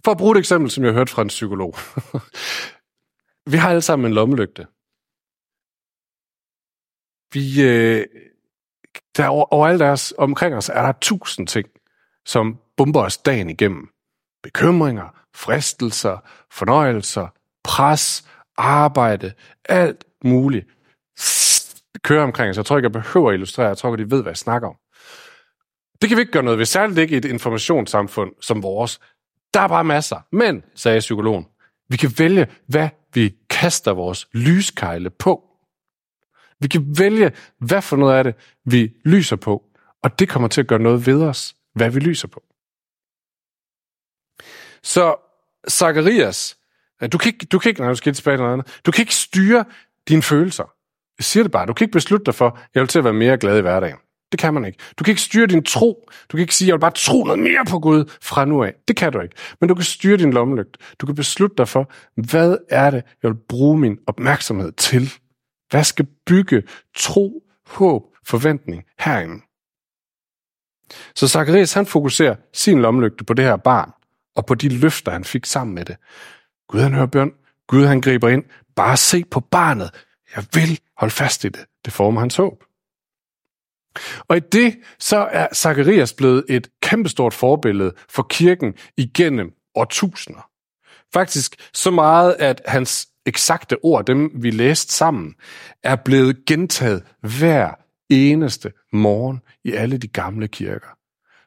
For 0.06 0.12
at 0.12 0.18
bruge 0.18 0.32
et 0.32 0.40
eksempel, 0.40 0.72
som 0.72 0.84
jeg 0.84 0.92
har 0.92 1.00
hørt 1.00 1.10
fra 1.10 1.22
en 1.22 1.28
psykolog. 1.28 1.76
vi 3.52 3.58
har 3.58 3.70
alle 3.70 3.82
sammen 3.82 4.06
en 4.06 4.14
lommelygte. 4.14 4.68
Vi, 7.34 7.64
øh, 7.64 8.06
der 9.18 9.28
over, 9.28 9.54
overalt 9.54 9.80
deres, 9.80 10.14
omkring 10.18 10.56
os 10.56 10.70
er 10.70 10.82
der 10.82 10.94
tusind 11.02 11.48
ting, 11.48 11.68
som 12.26 12.60
bomber 12.78 13.02
os 13.02 13.18
dagen 13.18 13.50
igennem. 13.50 13.90
Bekymringer, 14.44 15.10
fristelser, 15.36 16.18
fornøjelser, 16.52 17.28
pres, 17.64 18.30
arbejde, 18.58 19.34
alt 19.70 20.06
muligt 20.24 20.68
kører 22.04 22.24
omkring. 22.24 22.56
Så 22.56 22.62
jeg 22.62 22.66
tror 22.66 22.78
ikke, 22.78 22.86
jeg 22.86 23.04
behøver 23.04 23.30
at 23.30 23.34
illustrere. 23.34 23.68
Jeg 23.68 23.78
tror, 23.78 23.96
ikke, 23.96 24.06
de 24.06 24.12
ved, 24.12 24.22
hvad 24.22 24.32
jeg 24.32 24.38
snakker 24.38 24.68
om. 24.68 24.76
Det 26.02 26.10
kan 26.10 26.18
vi 26.18 26.22
ikke 26.22 26.32
gøre 26.32 26.44
noget 26.44 26.60
ved, 26.60 26.66
særligt 26.66 27.00
ikke 27.00 27.14
i 27.14 27.18
et 27.18 27.26
informationssamfund 27.26 28.32
som 28.42 28.64
vores. 28.64 29.00
Der 29.54 29.60
er 29.60 29.68
bare 29.68 29.84
masser. 29.84 30.20
Men, 30.32 30.64
sagde 30.76 31.00
psykologen, 31.00 31.48
vi 31.90 31.98
kan 31.98 32.12
vælge, 32.18 32.48
hvad 32.68 32.90
vi 33.14 33.36
kaster 33.50 33.92
vores 33.92 34.28
lyskejle 34.32 35.10
på. 35.10 35.50
Vi 36.60 36.68
kan 36.68 36.98
vælge, 37.00 37.32
hvad 37.58 37.82
for 37.82 37.96
noget 37.98 38.18
af 38.18 38.24
det, 38.24 38.36
vi 38.66 38.94
lyser 39.06 39.36
på. 39.36 39.64
Og 40.04 40.20
det 40.20 40.30
kommer 40.30 40.48
til 40.48 40.62
at 40.62 40.68
gøre 40.68 40.80
noget 40.80 41.06
ved 41.06 41.24
os, 41.24 41.56
hvad 41.76 41.90
vi 41.90 42.00
lyser 42.00 42.28
på. 42.28 42.44
Så 44.84 45.16
Zacharias, 45.70 46.58
øh, 47.04 47.12
du 47.12 47.18
kan 47.18 47.34
ikke, 47.34 47.46
du 47.46 47.60
kan 47.60 47.70
ikke, 47.70 47.82
nej, 47.82 47.90
du 47.90 47.96
skal 47.96 48.14
tilbage 48.14 48.38
til 48.38 48.42
noget 48.42 48.54
andet. 48.54 48.82
Du 48.86 48.92
kan 48.92 49.02
ikke 49.02 49.16
styre 49.16 49.66
dine 50.08 50.22
følelser. 50.22 50.64
Jeg 51.18 51.26
siger 51.26 51.44
det 51.44 51.52
bare. 51.52 51.66
Du 51.66 51.74
kan 51.74 51.86
ikke 51.86 51.92
beslutte 51.92 52.26
dig 52.26 52.36
for, 52.36 52.60
jeg 52.74 52.82
vil 52.82 52.88
til 52.88 53.00
at 53.00 53.06
være 53.06 53.14
mere 53.14 53.38
glad 53.38 53.58
i 53.58 53.62
hverdagen. 53.62 53.98
Det 54.34 54.40
kan 54.40 54.54
man 54.54 54.66
ikke. 54.66 54.80
Du 55.00 55.04
kan 55.04 55.12
ikke 55.12 55.22
styre 55.22 55.48
din 55.48 55.64
tro. 55.64 56.10
Du 56.30 56.38
kan 56.38 56.40
ikke 56.40 56.56
sige, 56.56 56.68
jeg 56.68 56.74
vil 56.74 56.80
bare 56.80 56.92
tro 56.92 57.24
noget 57.24 57.40
mere 57.40 57.66
på 57.70 57.80
Gud 57.80 58.12
fra 58.22 58.46
nu 58.46 58.64
af. 58.64 58.74
Det 58.88 58.96
kan 58.96 59.12
du 59.12 59.20
ikke. 59.20 59.36
Men 59.60 59.70
du 59.70 59.76
kan 59.76 59.84
styre 59.84 60.18
din 60.18 60.34
lommelygt. 60.34 60.78
Du 61.00 61.06
kan 61.06 61.16
beslutte 61.16 61.56
dig 61.58 61.68
for, 61.68 61.92
hvad 62.22 62.58
er 62.70 62.92
det, 62.92 63.04
jeg 63.24 63.32
vil 63.32 63.38
bruge 63.50 63.78
min 63.78 63.98
opmærksomhed 64.08 64.72
til? 64.72 65.14
Hvad 65.70 65.84
skal 65.84 66.08
bygge 66.26 66.64
tro, 66.96 67.44
håb, 67.68 68.04
forventning 68.26 68.84
herinde? 69.00 69.44
Så 71.16 71.28
Zacharias 71.28 71.74
han 71.74 71.86
fokuserer 71.86 72.36
sin 72.54 72.82
lommelygte 72.82 73.24
på 73.24 73.34
det 73.34 73.46
her 73.46 73.58
barn, 73.58 73.92
og 74.36 74.46
på 74.46 74.56
de 74.56 74.70
løfter, 74.70 75.12
han 75.12 75.24
fik 75.24 75.46
sammen 75.46 75.76
med 75.76 75.86
det. 75.86 75.96
Gud 76.68 76.80
han 76.80 76.94
hører 76.94 77.06
bøn, 77.06 77.32
Gud 77.68 77.86
han 77.86 78.02
griber 78.02 78.30
ind. 78.30 78.44
Bare 78.76 78.98
se 78.98 79.24
på 79.32 79.40
barnet. 79.40 79.90
Jeg 80.36 80.46
vil 80.54 80.80
holde 80.98 81.14
fast 81.14 81.44
i 81.44 81.50
det. 81.50 81.66
Det 81.86 81.94
former 81.94 82.20
hans 82.20 82.36
håb. 82.36 82.64
Og 84.28 84.38
i 84.38 84.40
det, 84.40 84.76
så 85.00 85.18
er 85.32 85.48
Zacharias 85.54 86.14
blevet 86.14 86.44
et 86.50 86.68
kæmpestort 86.82 87.34
forbillede 87.34 87.94
for 88.10 88.24
kirken 88.24 88.74
igennem 88.98 89.52
årtusinder. 89.76 90.50
Faktisk 91.14 91.56
så 91.74 91.92
meget, 91.92 92.36
at 92.40 92.62
hans 92.66 93.08
eksakte 93.26 93.78
ord, 93.84 94.06
dem 94.06 94.32
vi 94.36 94.52
læste 94.52 94.94
sammen, 94.94 95.36
er 95.84 95.96
blevet 95.96 96.46
gentaget 96.46 97.04
hver 97.22 97.72
eneste 98.10 98.72
morgen 98.94 99.42
i 99.64 99.72
alle 99.72 99.98
de 99.98 100.08
gamle 100.08 100.48
kirker. 100.48 100.88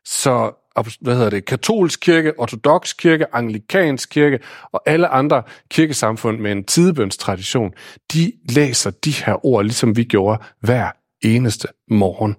Så 0.04 0.52
hvad 1.00 1.14
hedder 1.14 1.30
det, 1.30 1.44
katolsk 1.44 2.00
kirke, 2.00 2.38
ortodox 2.38 2.96
kirke, 2.96 3.34
anglikansk 3.34 4.10
kirke 4.10 4.38
og 4.72 4.82
alle 4.86 5.08
andre 5.08 5.42
kirkesamfund 5.70 6.38
med 6.38 6.52
en 6.52 6.64
tidebønstradition, 6.64 7.72
de 8.12 8.32
læser 8.48 8.90
de 8.90 9.10
her 9.10 9.46
ord, 9.46 9.64
ligesom 9.64 9.96
vi 9.96 10.04
gjorde 10.04 10.42
hver 10.60 10.90
eneste 11.24 11.68
morgen. 11.90 12.36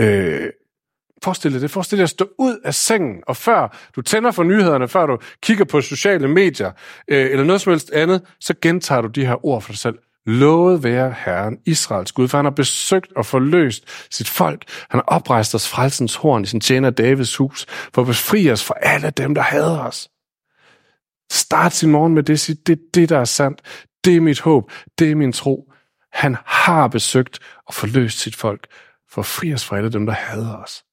Øh, 0.00 0.50
Forestil 1.24 1.52
dig 1.52 1.60
det. 1.60 1.70
Forestil 1.70 1.98
dig 1.98 2.02
at 2.02 2.10
stå 2.10 2.28
ud 2.38 2.58
af 2.64 2.74
sengen, 2.74 3.22
og 3.26 3.36
før 3.36 3.76
du 3.96 4.02
tænder 4.02 4.30
for 4.30 4.42
nyhederne, 4.42 4.88
før 4.88 5.06
du 5.06 5.18
kigger 5.42 5.64
på 5.64 5.80
sociale 5.80 6.28
medier, 6.28 6.72
øh, 7.08 7.30
eller 7.30 7.44
noget 7.44 7.60
som 7.60 7.72
helst 7.72 7.90
andet, 7.90 8.22
så 8.40 8.54
gentager 8.62 9.00
du 9.00 9.08
de 9.08 9.26
her 9.26 9.46
ord 9.46 9.62
for 9.62 9.72
dig 9.72 9.78
selv. 9.78 9.98
Lovet 10.26 10.82
være 10.82 11.14
Herren, 11.24 11.58
Israels 11.66 12.12
Gud, 12.12 12.28
for 12.28 12.38
han 12.38 12.44
har 12.44 12.50
besøgt 12.50 13.12
og 13.16 13.26
forløst 13.26 13.84
sit 14.10 14.28
folk. 14.28 14.64
Han 14.90 14.98
har 14.98 15.16
oprejst 15.16 15.54
os 15.54 15.68
frelsens 15.68 16.14
horn 16.14 16.42
i 16.42 16.46
sin 16.46 16.60
tjener 16.60 16.90
Davids 16.90 17.36
hus, 17.36 17.66
for 17.94 18.02
at 18.02 18.06
befri 18.06 18.50
os 18.50 18.64
fra 18.64 18.74
alle 18.82 19.10
dem, 19.10 19.34
der 19.34 19.42
hader 19.42 19.78
os. 19.78 20.08
Start 21.32 21.72
sin 21.72 21.90
morgen 21.90 22.14
med 22.14 22.22
det, 22.22 22.40
sig, 22.40 22.66
det 22.66 22.78
er 22.78 22.82
det, 22.94 23.08
der 23.08 23.18
er 23.18 23.24
sandt. 23.24 23.60
Det 24.04 24.16
er 24.16 24.20
mit 24.20 24.40
håb. 24.40 24.70
Det 24.98 25.10
er 25.10 25.14
min 25.14 25.32
tro. 25.32 25.71
Han 26.12 26.36
har 26.44 26.88
besøgt 26.88 27.38
og 27.66 27.74
forløst 27.74 28.18
sit 28.18 28.36
folk, 28.36 28.66
for 29.08 29.20
at 29.20 29.26
fri 29.26 29.54
os 29.54 29.64
fra 29.64 29.76
alle 29.76 29.92
dem, 29.92 30.06
der 30.06 30.12
hader 30.12 30.56
os. 30.56 30.84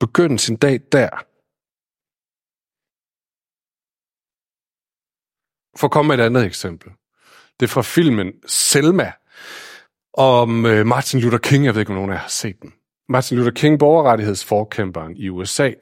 Begynd 0.00 0.38
sin 0.38 0.56
dag 0.56 0.80
der. 0.92 1.10
For 5.78 5.86
at 5.86 5.90
komme 5.90 6.08
med 6.08 6.18
et 6.18 6.26
andet 6.26 6.44
eksempel. 6.44 6.92
Det 7.60 7.66
er 7.66 7.70
fra 7.70 7.82
filmen 7.82 8.32
Selma 8.46 9.12
om 10.12 10.66
øh, 10.66 10.86
Martin 10.86 11.20
Luther 11.20 11.38
King. 11.38 11.64
Jeg 11.64 11.74
ved 11.74 11.80
ikke, 11.80 11.90
om 11.90 11.96
nogen 11.96 12.10
af 12.10 12.14
jer 12.14 12.20
har 12.20 12.28
set 12.28 12.62
den. 12.62 12.72
Martin 13.08 13.38
Luther 13.38 13.52
King, 13.52 13.78
borgerrettighedsforkæmperen 13.78 15.16
i 15.16 15.28
USA, 15.28 15.72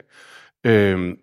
øh, 0.67 1.17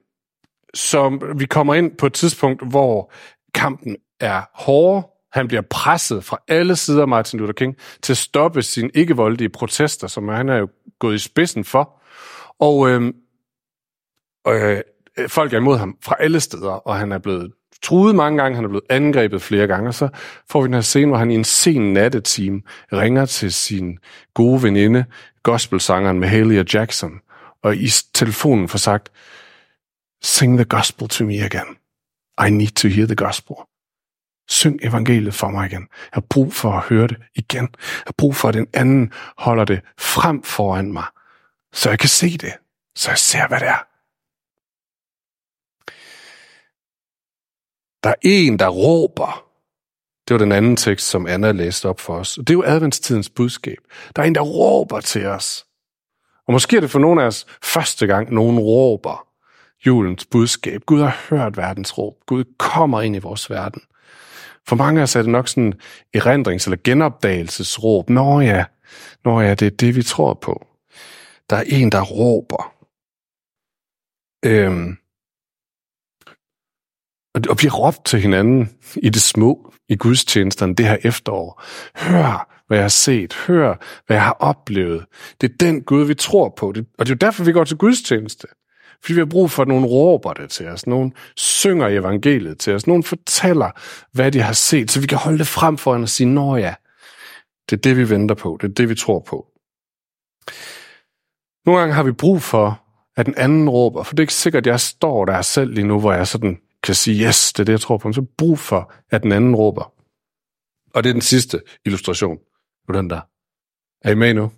som 0.74 1.40
vi 1.40 1.46
kommer 1.46 1.76
ind 1.76 1.98
på 1.98 2.06
et 2.06 2.14
tidspunkt, 2.14 2.70
hvor 2.70 3.12
kampen 3.54 3.98
er 4.20 4.42
hård. 4.54 5.11
Han 5.34 5.48
bliver 5.48 5.62
presset 5.70 6.24
fra 6.24 6.38
alle 6.48 6.76
sider 6.76 7.02
af 7.02 7.08
Martin 7.08 7.40
Luther 7.40 7.54
King 7.54 7.76
til 8.02 8.14
at 8.14 8.18
stoppe 8.18 8.62
sine 8.62 8.90
ikke-voldelige 8.94 9.50
protester, 9.50 10.08
som 10.08 10.28
han 10.28 10.50
er 10.50 10.58
jo 10.58 10.68
gået 11.00 11.16
i 11.16 11.20
spidsen 11.20 11.64
for. 11.64 12.02
Og 12.60 12.90
øh, 12.90 13.14
øh, 14.48 14.82
folk 15.28 15.54
er 15.54 15.58
imod 15.58 15.78
ham 15.78 15.98
fra 16.04 16.16
alle 16.20 16.40
steder, 16.40 16.72
og 16.72 16.96
han 16.96 17.12
er 17.12 17.18
blevet 17.18 17.52
truet 17.82 18.16
mange 18.16 18.42
gange, 18.42 18.56
han 18.56 18.66
er 18.66 18.70
blevet 18.70 18.86
angrebet 18.90 19.42
flere 19.42 19.68
gange, 19.68 19.90
og 19.90 19.94
så 19.94 20.10
får 20.50 20.62
vi 20.62 20.66
den 20.66 20.74
her 20.74 20.82
scene, 20.82 21.08
hvor 21.08 21.18
han 21.18 21.32
i 21.32 21.36
en 21.36 21.44
sen 21.44 21.94
nattetime 21.94 22.62
ringer 22.94 23.26
til 23.26 23.54
sin 23.54 23.98
gode 24.34 24.64
veninde, 24.64 25.06
gospelsangeren 25.44 26.20
Mahalia 26.20 26.64
Jackson, 26.74 27.20
og 27.64 27.76
i 27.76 27.90
telefonen 28.14 28.68
får 28.68 28.78
sagt, 28.78 29.12
Sing 30.24 30.58
the 30.58 30.66
gospel 30.66 31.08
to 31.08 31.26
me 31.26 31.34
again. 31.34 31.78
I 32.48 32.50
need 32.50 32.72
to 32.76 32.88
hear 32.88 33.06
the 33.06 33.16
gospel. 33.16 33.56
Syng 34.52 34.80
evangeliet 34.84 35.34
for 35.34 35.50
mig 35.50 35.66
igen. 35.66 35.82
Jeg 35.82 36.14
har 36.14 36.22
brug 36.30 36.54
for 36.54 36.72
at 36.72 36.84
høre 36.84 37.08
det 37.08 37.18
igen. 37.36 37.68
Jeg 37.82 38.04
har 38.06 38.14
brug 38.18 38.36
for, 38.36 38.48
at 38.48 38.54
den 38.54 38.68
anden 38.74 39.14
holder 39.38 39.66
det 39.66 39.82
frem 39.98 40.44
foran 40.44 40.94
mig, 40.94 41.06
så 41.74 41.90
jeg 41.90 42.00
kan 42.00 42.10
se 42.10 42.38
det, 42.38 42.54
så 42.96 43.12
jeg 43.12 43.18
ser, 43.18 43.48
hvad 43.48 43.60
det 43.60 43.68
er. 43.68 43.88
Der 48.04 48.10
er 48.10 48.16
en, 48.22 48.60
der 48.60 48.68
råber. 48.68 49.46
Det 50.28 50.34
var 50.34 50.38
den 50.38 50.52
anden 50.52 50.76
tekst, 50.76 51.10
som 51.10 51.28
Anna 51.28 51.52
læste 51.52 51.90
op 51.90 52.00
for 52.00 52.16
os. 52.16 52.38
Og 52.38 52.48
det 52.48 52.54
er 52.54 52.58
jo 52.58 52.64
adventstidens 52.64 53.30
budskab. 53.30 53.78
Der 54.16 54.22
er 54.22 54.26
en, 54.28 54.36
der 54.36 54.42
råber 54.42 55.00
til 55.00 55.26
os. 55.26 55.66
Og 56.48 56.54
måske 56.54 56.78
er 56.78 56.82
det 56.82 56.92
for 56.92 57.00
nogle 57.00 57.22
af 57.22 57.26
os 57.26 57.46
første 57.64 58.08
gang, 58.08 58.34
nogen 58.34 58.60
råber 58.60 59.28
julens 59.86 60.26
budskab. 60.26 60.82
Gud 60.86 61.02
har 61.02 61.18
hørt 61.30 61.58
verdens 61.58 61.98
råb. 61.98 62.16
Gud 62.26 62.44
kommer 62.58 63.02
ind 63.02 63.16
i 63.16 63.20
vores 63.20 63.50
verden. 63.50 63.82
For 64.68 64.76
mange 64.76 65.00
af 65.00 65.04
os 65.04 65.16
er 65.16 65.22
det 65.22 65.32
nok 65.32 65.48
sådan 65.48 65.74
erindrings- 66.18 66.66
eller 66.66 66.78
genopdagelsesråb. 66.84 68.10
Nå 68.10 68.40
ja, 68.40 68.66
nå 69.26 69.42
ja, 69.42 69.54
det 69.54 69.66
er 69.66 69.76
det, 69.76 69.96
vi 69.96 70.04
tror 70.04 70.34
på. 70.34 70.68
Der 71.50 71.56
er 71.56 71.64
en, 71.68 71.92
der 71.92 72.02
råber. 72.02 72.74
Øhm, 74.46 74.98
og 77.34 77.58
vi 77.62 77.68
har 77.68 77.78
råbt 77.78 78.06
til 78.06 78.22
hinanden 78.22 78.70
i 78.96 79.10
det 79.10 79.22
små, 79.22 79.74
i 79.90 79.96
gudstjenesterne 79.96 80.76
det 80.76 80.88
her 80.88 80.98
efterår. 81.04 81.64
Hør, 81.96 82.62
hvad 82.68 82.78
jeg 82.78 82.84
har 82.84 82.90
set. 82.90 83.34
Hør, 83.34 83.76
hvad 84.08 84.18
jeg 84.18 84.24
har 84.24 84.38
oplevet. 84.40 85.06
Det 85.42 85.52
er 85.52 85.58
den 85.60 85.84
Gud, 85.84 86.06
vi 86.06 86.16
tror 86.16 86.50
på. 86.50 86.68
Og 86.68 86.76
det 86.76 86.86
er 87.00 87.10
jo 87.10 87.16
derfor, 87.16 87.44
vi 87.44 87.52
går 87.52 87.64
til 87.64 87.78
gudstjeneste. 87.78 88.48
Fordi 89.04 89.14
vi 89.14 89.20
har 89.20 89.26
brug 89.26 89.52
for, 89.52 89.62
at 89.62 89.68
nogen 89.68 89.86
råber 89.86 90.34
det 90.34 90.50
til 90.50 90.68
os. 90.68 90.88
Nogen 90.88 91.14
synger 91.36 91.88
evangeliet 91.88 92.60
til 92.60 92.74
os. 92.74 92.88
Nogen 92.88 93.04
fortæller, 93.04 93.72
hvad 94.12 94.32
de 94.32 94.42
har 94.42 94.54
set, 94.54 94.92
så 94.92 95.02
vi 95.02 95.08
kan 95.08 95.18
holde 95.18 95.40
det 95.40 95.48
frem 95.48 95.78
for 95.78 95.96
og 95.96 96.10
sige, 96.10 96.28
nå 96.28 96.56
ja, 96.56 96.76
det 97.70 97.78
er 97.78 97.82
det, 97.82 97.98
vi 97.98 98.10
venter 98.10 98.36
på. 98.36 98.58
Det 98.62 98.70
er 98.70 98.74
det, 98.74 98.90
vi 98.90 98.96
tror 98.96 99.20
på. 99.20 99.48
Nogle 101.66 101.80
gange 101.80 101.96
har 101.96 102.04
vi 102.04 102.12
brug 102.12 102.42
for, 102.42 102.84
at 103.16 103.26
den 103.26 103.36
anden 103.38 103.70
råber, 103.70 104.04
for 104.04 104.14
det 104.14 104.20
er 104.20 104.24
ikke 104.24 104.34
sikkert, 104.34 104.68
at 104.68 104.72
jeg 104.72 104.80
står 104.80 105.26
der 105.26 105.42
selv 105.42 105.74
lige 105.74 105.88
nu, 105.88 106.00
hvor 106.00 106.14
jeg 106.14 106.28
sådan 106.28 106.60
kan 106.84 106.96
sige, 106.96 107.28
yes, 107.28 107.54
det 107.54 107.60
er 107.60 107.66
det, 107.66 107.74
jeg 107.74 107.82
tror 107.82 107.98
på. 107.98 108.14
Så 108.14 108.26
brug 108.38 108.60
for, 108.60 108.94
at 109.10 109.24
den 109.24 109.32
anden 109.32 109.56
råber. 109.56 109.94
Og 110.94 111.04
det 111.04 111.10
er 111.10 111.14
den 111.14 111.22
sidste 111.22 111.62
illustration. 111.86 112.38
Nu 112.88 112.98
den 112.98 113.10
der. 113.10 113.22
Er 114.02 114.12
I 114.12 114.16
med 114.16 114.34
nu? 114.34 114.52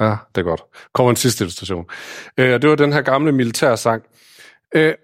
Ja, 0.00 0.10
ah, 0.10 0.16
det 0.34 0.40
er 0.40 0.44
godt. 0.44 0.62
Kommer 0.94 1.10
en 1.10 1.16
sidste 1.16 1.44
illustration. 1.44 1.86
Øh, 2.38 2.62
det 2.62 2.70
var 2.70 2.76
den 2.76 2.92
her 2.92 3.02
gamle 3.02 3.32
militærsang. 3.32 4.02
Øh, 4.74 4.94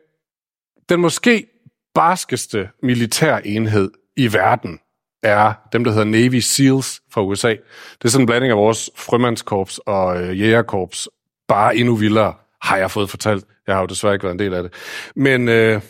den 0.88 1.00
måske 1.00 1.46
barskeste 1.94 2.68
militærenhed 2.82 3.90
i 4.16 4.32
verden 4.32 4.80
er 5.22 5.52
dem, 5.72 5.84
der 5.84 5.90
hedder 5.90 6.04
Navy 6.04 6.38
SEALs 6.38 7.00
fra 7.10 7.22
USA. 7.22 7.48
Det 7.48 8.04
er 8.04 8.08
sådan 8.08 8.22
en 8.22 8.26
blanding 8.26 8.50
af 8.50 8.56
vores 8.56 8.90
frømandskorps 8.96 9.80
og 9.86 10.22
øh, 10.22 10.40
jægerkorps. 10.40 11.08
Bare 11.48 11.76
endnu 11.76 11.94
vildere, 11.94 12.34
har 12.62 12.76
jeg 12.76 12.90
fået 12.90 13.10
fortalt. 13.10 13.44
Jeg 13.66 13.74
har 13.74 13.80
jo 13.80 13.86
desværre 13.86 14.14
ikke 14.14 14.24
været 14.24 14.34
en 14.34 14.38
del 14.38 14.54
af 14.54 14.62
det. 14.62 14.72
Men 15.16 15.48
øh, 15.48 15.80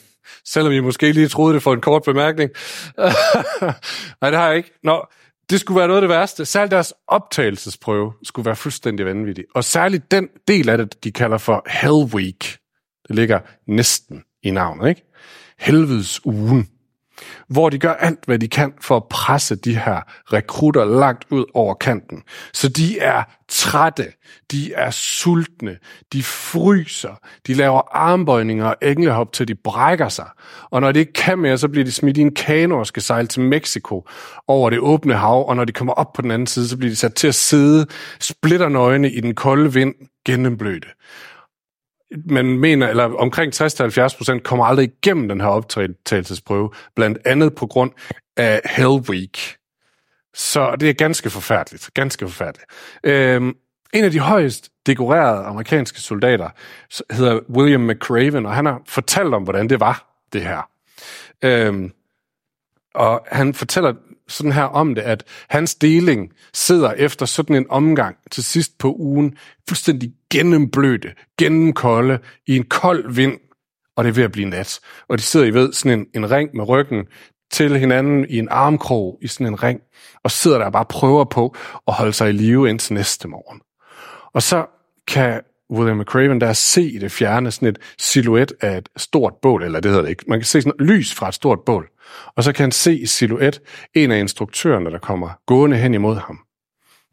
selvom 0.45 0.73
I 0.73 0.81
måske 0.81 1.13
lige 1.13 1.29
troede 1.29 1.55
det 1.55 1.63
for 1.63 1.73
en 1.73 1.81
kort 1.81 2.03
bemærkning. 2.03 2.51
Nej, 4.21 4.31
det 4.31 4.39
har 4.39 4.49
jeg 4.49 4.57
ikke. 4.57 4.73
Nå, 4.83 5.07
det 5.51 5.61
skulle 5.61 5.79
være 5.79 5.89
noget 5.89 6.03
af 6.03 6.09
det 6.09 6.17
værste. 6.17 6.45
Særligt 6.45 6.71
deres 6.71 6.95
optagelsesprøve 7.09 8.13
skulle 8.23 8.47
være 8.47 8.57
fuldstændig 8.57 9.07
vanvittig. 9.07 9.45
Og 9.55 9.65
særligt 9.65 10.11
den 10.11 10.29
del 10.49 10.69
af 10.69 10.79
det, 10.79 11.05
de 11.05 11.13
kalder 11.13 11.39
for 11.39 11.67
Hell 11.71 12.15
Week. 12.15 12.59
Det 13.09 13.17
ligger 13.17 13.41
næsten 13.67 14.23
i 14.43 14.51
navnet, 14.51 14.89
ikke? 14.89 15.03
Helvedes 15.59 16.27
ugen 16.27 16.69
hvor 17.49 17.69
de 17.69 17.79
gør 17.79 17.93
alt, 17.93 18.19
hvad 18.27 18.39
de 18.39 18.49
kan 18.49 18.73
for 18.81 18.97
at 18.97 19.05
presse 19.11 19.57
de 19.57 19.77
her 19.77 20.01
rekrutter 20.33 20.85
langt 20.85 21.25
ud 21.31 21.45
over 21.55 21.75
kanten. 21.75 22.23
Så 22.53 22.69
de 22.69 22.99
er 22.99 23.23
trætte, 23.49 24.07
de 24.51 24.73
er 24.73 24.91
sultne, 24.91 25.77
de 26.13 26.23
fryser, 26.23 27.21
de 27.47 27.55
laver 27.55 27.97
armbøjninger 27.97 28.67
og 28.67 28.77
englehop, 28.83 29.33
til 29.33 29.49
de 29.49 29.55
brækker 29.55 30.09
sig. 30.09 30.29
Og 30.71 30.81
når 30.81 30.93
de 30.93 31.01
ikke 31.01 31.13
kan 31.13 31.39
mere, 31.39 31.59
så 31.59 31.69
bliver 31.69 31.85
de 31.85 31.93
smidt 31.93 32.17
i 32.17 32.21
en 32.21 32.35
kano 32.35 32.79
og 32.79 32.87
skal 32.87 33.03
sejle 33.03 33.29
til 33.29 33.43
Mexico 33.43 34.09
over 34.49 34.71
det 34.71 34.79
åbne 34.79 35.15
hav, 35.15 35.49
og 35.49 35.57
når 35.57 35.65
de 35.65 35.73
kommer 35.73 35.93
op 35.93 36.13
på 36.13 36.23
den 36.23 36.31
anden 36.31 36.47
side, 36.47 36.69
så 36.69 36.77
bliver 36.77 36.91
de 36.91 36.97
sat 36.97 37.15
til 37.15 37.29
at 37.29 37.35
sidde 37.35 37.87
splitternøgne 38.21 39.11
i 39.11 39.21
den 39.21 39.35
kolde 39.35 39.73
vind 39.73 39.95
gennemblødte 40.25 40.89
man 42.11 42.47
mener, 42.47 42.89
eller 42.89 43.05
omkring 43.05 43.55
60-70 43.55 44.17
procent 44.17 44.43
kommer 44.43 44.65
aldrig 44.65 44.85
igennem 44.85 45.29
den 45.29 45.41
her 45.41 45.49
optagelsesprøve, 45.49 46.71
blandt 46.97 47.19
andet 47.25 47.55
på 47.55 47.67
grund 47.67 47.93
af 48.37 48.61
Hell 48.65 49.01
Week. 49.11 49.57
Så 50.35 50.77
det 50.81 50.89
er 50.91 50.95
ganske 50.95 51.31
forfærdeligt. 51.31 51.91
Ganske 51.95 52.29
forfærdeligt. 52.29 52.67
Øhm, 53.05 53.57
en 53.93 54.05
af 54.05 54.11
de 54.11 54.21
højst 54.21 54.71
dekorerede 54.87 55.45
amerikanske 55.45 56.01
soldater 56.01 56.49
hedder 57.11 57.41
William 57.51 57.81
McCraven, 57.81 58.47
og 58.47 58.55
han 58.55 58.67
har 58.67 58.83
fortalt 58.87 59.35
om, 59.35 59.43
hvordan 59.43 59.69
det 59.69 59.81
var, 59.81 60.23
det 60.33 60.43
her. 60.43 60.71
Øhm, 61.45 61.93
og 62.95 63.27
han 63.33 63.55
fortæller 63.55 63.95
sådan 64.29 64.53
her 64.53 64.63
om 64.63 64.95
det, 64.95 65.03
at 65.03 65.25
hans 65.49 65.75
deling 65.75 66.33
sidder 66.55 66.93
efter 66.93 67.27
sådan 67.27 67.57
en 67.57 67.67
omgang 67.71 68.17
til 68.31 68.45
sidst 68.45 68.79
på 68.79 68.95
ugen, 68.99 69.37
fuldstændig 69.69 70.13
gennemblødte, 70.31 71.13
gennemkolde, 71.39 72.19
i 72.47 72.57
en 72.57 72.65
kold 72.65 73.15
vind, 73.15 73.39
og 73.97 74.05
det 74.05 74.11
er 74.11 74.15
ved 74.15 74.25
at 74.25 74.33
blive 74.33 74.49
nat. 74.49 74.81
Og 75.09 75.19
de 75.19 75.23
sidder 75.23 75.47
i 75.47 75.55
ved 75.55 75.73
sådan 75.73 75.99
en, 75.99 76.07
en 76.15 76.31
ring 76.31 76.51
med 76.55 76.69
ryggen 76.69 77.07
til 77.51 77.79
hinanden 77.79 78.27
i 78.29 78.39
en 78.39 78.49
armkrog 78.51 79.19
i 79.23 79.27
sådan 79.27 79.47
en 79.47 79.63
ring, 79.63 79.81
og 80.25 80.31
sidder 80.31 80.59
der 80.59 80.67
og 80.67 80.73
bare 80.73 80.85
prøver 80.85 81.25
på 81.25 81.57
at 81.89 81.95
holde 81.95 82.13
sig 82.13 82.29
i 82.29 82.33
live 82.33 82.71
indtil 82.71 82.95
næste 82.95 83.29
morgen. 83.29 83.61
Og 84.35 84.43
så 84.43 84.67
kan 85.07 85.41
William 85.71 85.99
McCraven 85.99 86.41
der 86.41 86.53
se 86.53 86.83
i 86.83 86.99
det 86.99 87.13
fjerne 87.13 87.51
sådan 87.51 87.69
et 87.69 87.79
silhuet 87.99 88.53
af 88.61 88.79
et 88.79 88.89
stort 88.97 89.35
bål, 89.43 89.63
eller 89.63 89.81
det 89.81 89.91
hedder 89.91 90.03
det 90.03 90.11
ikke. 90.11 90.25
Man 90.29 90.39
kan 90.39 90.47
se 90.47 90.63
sådan 90.63 90.87
lys 90.87 91.15
fra 91.15 91.29
et 91.29 91.35
stort 91.35 91.59
bål. 91.67 91.89
Og 92.37 92.45
så 92.45 92.53
kan 92.53 92.63
han 92.63 92.73
se 92.73 92.99
i 92.99 93.07
silhuet 93.07 93.61
en 93.95 94.11
af 94.11 94.19
instruktørerne, 94.19 94.91
der 94.91 94.99
kommer 94.99 95.31
gående 95.47 95.77
hen 95.77 95.95
imod 95.95 96.17
ham. 96.17 96.39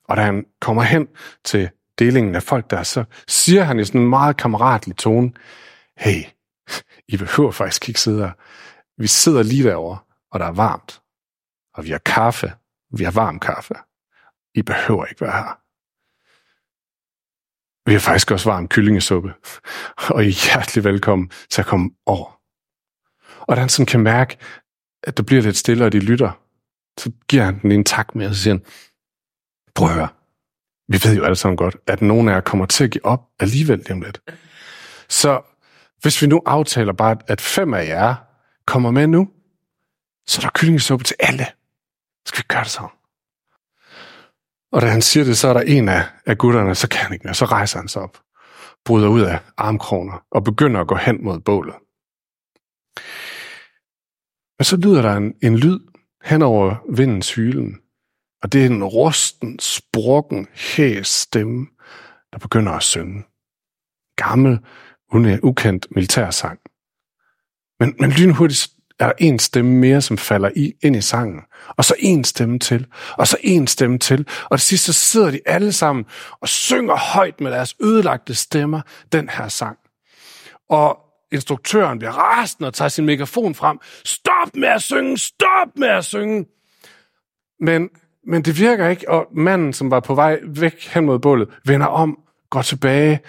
Og 0.07 0.17
da 0.17 0.21
han 0.21 0.45
kommer 0.61 0.83
hen 0.83 1.07
til 1.45 1.69
delingen 1.99 2.35
af 2.35 2.43
folk 2.43 2.69
der, 2.69 2.83
så 2.83 3.03
siger 3.27 3.63
han 3.63 3.79
i 3.79 3.85
sådan 3.85 4.01
en 4.01 4.09
meget 4.09 4.37
kammeratlig 4.37 4.95
tone, 4.95 5.31
hey, 5.97 6.23
I 7.07 7.17
behøver 7.17 7.51
faktisk 7.51 7.89
ikke 7.89 8.01
sidde 8.01 8.19
her. 8.19 8.31
Vi 8.97 9.07
sidder 9.07 9.43
lige 9.43 9.63
derovre, 9.63 9.97
og 10.31 10.39
der 10.39 10.45
er 10.45 10.51
varmt. 10.51 11.01
Og 11.73 11.83
vi 11.85 11.89
har 11.89 11.97
kaffe. 11.97 12.53
Vi 12.97 13.03
har 13.03 13.11
varm 13.11 13.39
kaffe. 13.39 13.73
I 14.55 14.61
behøver 14.61 15.05
ikke 15.05 15.21
være 15.21 15.31
her. 15.31 15.64
Vi 17.85 17.93
har 17.93 17.99
faktisk 17.99 18.31
også 18.31 18.49
varm 18.49 18.67
kyllingesuppe. 18.67 19.33
Og 20.09 20.25
I 20.25 20.27
er 20.27 20.45
hjertelig 20.45 20.83
velkommen 20.83 21.31
til 21.49 21.61
at 21.61 21.67
komme 21.67 21.89
over. 22.05 22.39
Og 23.39 23.55
da 23.55 23.59
han 23.59 23.69
sådan 23.69 23.85
kan 23.85 23.99
mærke, 23.99 24.37
at 25.03 25.17
der 25.17 25.23
bliver 25.23 25.41
lidt 25.41 25.57
stille, 25.57 25.85
og 25.85 25.91
de 25.91 25.99
lytter, 25.99 26.31
så 26.99 27.11
giver 27.27 27.43
han 27.43 27.59
den 27.61 27.71
en 27.71 27.83
tak 27.83 28.15
med, 28.15 28.27
og 28.27 28.35
så 28.35 28.41
siger 28.41 28.53
han, 28.53 28.65
prøv 29.75 29.87
at 29.87 29.93
høre, 29.93 30.07
vi 30.87 30.99
ved 31.03 31.15
jo 31.15 31.23
alle 31.23 31.35
sammen 31.35 31.57
godt, 31.57 31.77
at 31.87 32.01
nogen 32.01 32.29
af 32.29 32.33
jer 32.33 32.41
kommer 32.41 32.65
til 32.65 32.83
at 32.83 32.91
give 32.91 33.05
op 33.05 33.21
alligevel 33.39 33.77
lige 33.77 33.93
om 33.93 34.01
lidt. 34.01 34.21
Så 35.09 35.41
hvis 36.01 36.21
vi 36.21 36.27
nu 36.27 36.41
aftaler 36.45 36.93
bare, 36.93 37.17
at 37.27 37.41
fem 37.41 37.73
af 37.73 37.87
jer 37.87 38.15
kommer 38.65 38.91
med 38.91 39.07
nu, 39.07 39.29
så 40.27 40.39
er 40.39 40.41
der 40.41 40.49
kyllingesuppe 40.53 41.03
til 41.03 41.15
alle. 41.19 41.45
Skal 42.25 42.37
vi 42.37 42.45
gøre 42.47 42.63
det 42.63 42.71
sammen? 42.71 42.91
Og 44.75 44.81
da 44.81 44.87
han 44.87 45.01
siger 45.01 45.23
det, 45.23 45.37
så 45.37 45.47
er 45.47 45.53
der 45.53 45.61
en 45.61 45.89
af, 45.89 46.03
af 46.25 46.37
gutterne, 46.37 46.75
så 46.75 46.89
kan 46.89 46.99
han 46.99 47.13
ikke 47.13 47.23
mere. 47.23 47.33
Så 47.33 47.45
rejser 47.45 47.79
han 47.79 47.87
sig 47.87 48.01
op, 48.01 48.21
bryder 48.85 49.07
ud 49.07 49.21
af 49.21 49.39
armkroner 49.57 50.25
og 50.31 50.43
begynder 50.43 50.81
at 50.81 50.87
gå 50.87 50.95
hen 50.95 51.23
mod 51.23 51.39
bålet. 51.39 51.75
Men 54.59 54.65
så 54.65 54.77
lyder 54.77 55.01
der 55.01 55.13
en, 55.13 55.33
en 55.43 55.57
lyd 55.57 55.79
hen 56.23 56.41
over 56.41 56.75
vindens 56.89 57.33
hylen, 57.35 57.79
og 58.43 58.53
det 58.53 58.61
er 58.61 58.65
en 58.65 58.83
rusten, 58.83 59.59
sprukken, 59.59 60.47
hæs 60.53 61.07
stemme, 61.07 61.67
der 62.33 62.39
begynder 62.39 62.71
at 62.71 62.83
synge. 62.83 63.23
Gammel, 64.15 64.59
ukendt 65.43 65.87
militærsang. 65.91 66.59
Men, 67.79 67.95
men 67.99 68.11
lynhurtigt 68.11 68.74
er 68.99 69.05
der 69.05 69.13
en 69.17 69.39
stemme 69.39 69.71
mere, 69.71 70.01
som 70.01 70.17
falder 70.17 70.49
i, 70.55 70.73
ind 70.83 70.95
i 70.95 71.01
sangen. 71.01 71.41
Og 71.67 71.85
så 71.85 71.95
en 71.99 72.23
stemme 72.23 72.59
til. 72.59 72.87
Og 73.17 73.27
så 73.27 73.37
en 73.43 73.67
stemme 73.67 73.99
til. 73.99 74.27
Og 74.49 74.59
til 74.59 74.67
sidst 74.67 74.85
så 74.85 74.93
sidder 74.93 75.31
de 75.31 75.39
alle 75.45 75.71
sammen 75.71 76.05
og 76.41 76.47
synger 76.47 76.95
højt 76.95 77.41
med 77.41 77.51
deres 77.51 77.75
ødelagte 77.81 78.35
stemmer 78.35 78.81
den 79.11 79.29
her 79.29 79.47
sang. 79.47 79.77
Og 80.69 80.97
instruktøren 81.31 81.99
bliver 81.99 82.11
rasende 82.11 82.67
og 82.67 82.73
tager 82.73 82.89
sin 82.89 83.05
megafon 83.05 83.55
frem. 83.55 83.79
Stop 84.05 84.55
med 84.55 84.67
at 84.67 84.81
synge! 84.81 85.17
Stop 85.17 85.67
med 85.75 85.87
at 85.87 86.05
synge! 86.05 86.45
Men, 87.59 87.89
men 88.27 88.41
det 88.41 88.59
virker 88.59 88.87
ikke, 88.87 89.09
og 89.09 89.27
manden, 89.31 89.73
som 89.73 89.91
var 89.91 89.99
på 89.99 90.15
vej 90.15 90.39
væk 90.43 90.87
hen 90.87 91.05
mod 91.05 91.19
bålet, 91.19 91.49
vender 91.65 91.87
om, 91.87 92.19
går 92.49 92.61
tilbage, 92.61 93.19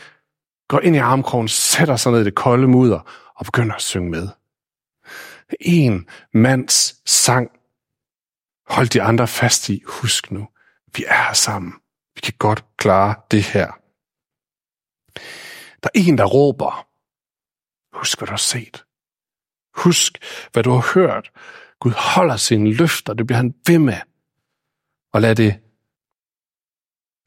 går 0.68 0.80
ind 0.80 0.96
i 0.96 0.98
armkrogen, 0.98 1.48
sætter 1.48 1.96
sig 1.96 2.12
ned 2.12 2.20
i 2.20 2.24
det 2.24 2.34
kolde 2.34 2.68
mudder 2.68 3.00
og 3.36 3.44
begynder 3.44 3.74
at 3.74 3.82
synge 3.82 4.10
med. 4.10 4.28
En 5.60 6.08
mands 6.32 7.02
sang. 7.10 7.50
Hold 8.68 8.88
de 8.88 9.02
andre 9.02 9.28
fast 9.28 9.68
i. 9.68 9.82
Husk 9.86 10.30
nu, 10.30 10.48
vi 10.96 11.04
er 11.04 11.26
her 11.26 11.32
sammen. 11.32 11.72
Vi 12.14 12.20
kan 12.20 12.34
godt 12.38 12.64
klare 12.76 13.14
det 13.30 13.42
her. 13.42 13.72
Der 15.82 15.88
er 15.94 15.98
en, 16.08 16.18
der 16.18 16.24
råber. 16.24 16.86
Husk, 17.98 18.18
hvad 18.18 18.26
du 18.26 18.32
har 18.32 18.36
set. 18.36 18.84
Husk, 19.76 20.18
hvad 20.52 20.62
du 20.62 20.70
har 20.70 20.92
hørt. 20.94 21.30
Gud 21.80 21.92
holder 21.92 22.36
sine 22.36 22.72
løfter. 22.72 23.14
Det 23.14 23.26
bliver 23.26 23.36
han 23.36 23.54
ved 23.66 23.78
med. 23.78 24.00
Og 25.12 25.20
lad 25.20 25.36
det, 25.36 25.60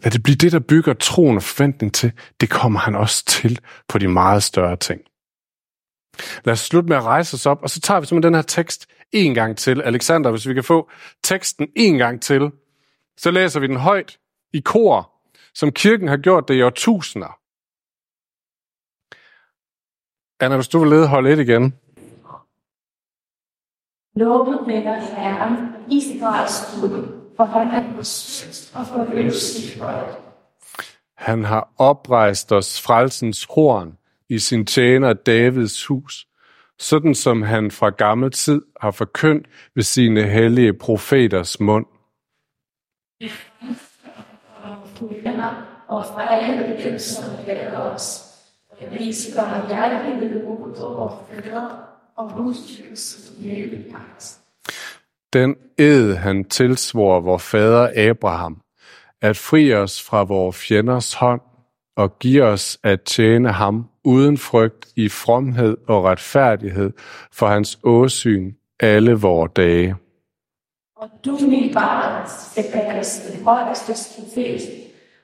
lad 0.04 0.12
det 0.12 0.24
blive 0.24 0.36
det, 0.36 0.52
der 0.52 0.60
bygger 0.60 0.94
troen 0.94 1.36
og 1.38 1.44
forventning 1.44 1.94
til. 1.94 2.12
Det 2.42 2.50
kommer 2.50 2.80
han 2.80 2.96
også 2.96 3.26
til 3.26 3.60
på 3.88 3.98
de 3.98 4.08
meget 4.08 4.44
større 4.44 4.76
ting. 4.76 5.02
Lad 6.44 6.54
os 6.54 6.60
slutte 6.60 6.90
med 6.90 6.98
at 6.98 7.04
rejse 7.04 7.36
os 7.36 7.46
op, 7.46 7.64
og 7.64 7.70
så 7.70 7.82
tager 7.82 8.00
vi 8.00 8.06
simpelthen 8.06 8.34
den 8.34 8.38
her 8.38 8.42
tekst 8.42 8.88
en 9.12 9.34
gang 9.34 9.58
til. 9.58 9.82
Alexander, 9.82 10.32
hvis 10.32 10.48
vi 10.48 10.54
kan 10.54 10.64
få 10.64 10.90
teksten 11.24 11.68
en 11.76 11.98
gang 11.98 12.22
til, 12.22 12.52
så 13.18 13.32
læser 13.32 13.60
vi 13.60 13.68
den 13.68 13.78
højt 13.78 14.20
i 14.54 14.60
kor, 14.60 15.12
som 15.54 15.72
kirken 15.72 16.08
har 16.08 16.18
gjort 16.18 16.48
det 16.48 16.56
i 16.56 16.62
årtusinder. 16.62 17.40
Anna, 20.40 20.56
hvis 20.56 20.68
du 20.68 20.80
vil 20.80 20.90
lede 20.90 21.08
hold 21.08 21.28
et 21.28 21.40
igen. 21.40 21.74
Lovet 24.16 24.68
være 24.68 25.02
Herren, 25.02 25.58
Israels 25.92 26.80
Gud, 26.82 27.20
for 27.38 27.46
han 27.46 27.68
er 27.68 27.98
og 28.74 28.88
for 28.88 29.06
Han 31.16 31.44
har 31.44 31.74
oprejst 31.78 32.52
os 32.52 32.82
frelsens 32.82 33.48
horn 33.50 33.99
i 34.30 34.40
sin 34.40 34.66
tjener 34.66 35.14
Davids 35.14 35.86
hus, 35.86 36.28
sådan 36.80 37.16
som 37.16 37.42
han 37.42 37.72
fra 37.72 37.90
gammel 37.90 38.32
tid 38.32 38.62
har 38.82 38.92
forkyndt 38.92 39.48
ved 39.76 39.84
sine 39.84 40.24
hellige 40.24 40.74
profeters 40.74 41.60
mund. 41.60 41.86
Og 45.88 46.06
fra 46.06 46.36
alle 46.36 47.00
som 47.00 47.26
os. 47.76 48.26
Den 55.34 55.56
ed 55.78 56.16
han 56.16 56.44
tilsvor 56.44 57.20
vor 57.20 57.38
fader 57.38 58.10
Abraham, 58.10 58.62
at 59.22 59.38
fri 59.38 59.74
os 59.74 60.04
fra 60.04 60.24
vores 60.24 60.58
fjenders 60.58 61.14
hånd 61.14 61.42
og 62.00 62.20
give 62.20 62.44
os 62.44 62.80
at 62.84 63.02
tjene 63.02 63.52
ham 63.52 63.86
uden 64.04 64.38
frygt 64.38 64.88
i 64.96 65.10
fromhed 65.10 65.78
og 65.88 66.04
retfærdighed 66.04 66.92
for 67.32 67.48
hans 67.48 67.80
åsyn 67.84 68.54
alle 68.80 69.14
vore 69.14 69.50
dage. 69.56 69.96
Og 70.96 71.10
du, 71.26 71.38
min 71.42 71.74
barn, 71.74 72.28
skal 72.52 72.64
kaldes 72.74 73.20
den 73.20 73.44
højeste 73.44 73.94
profet, 74.16 74.62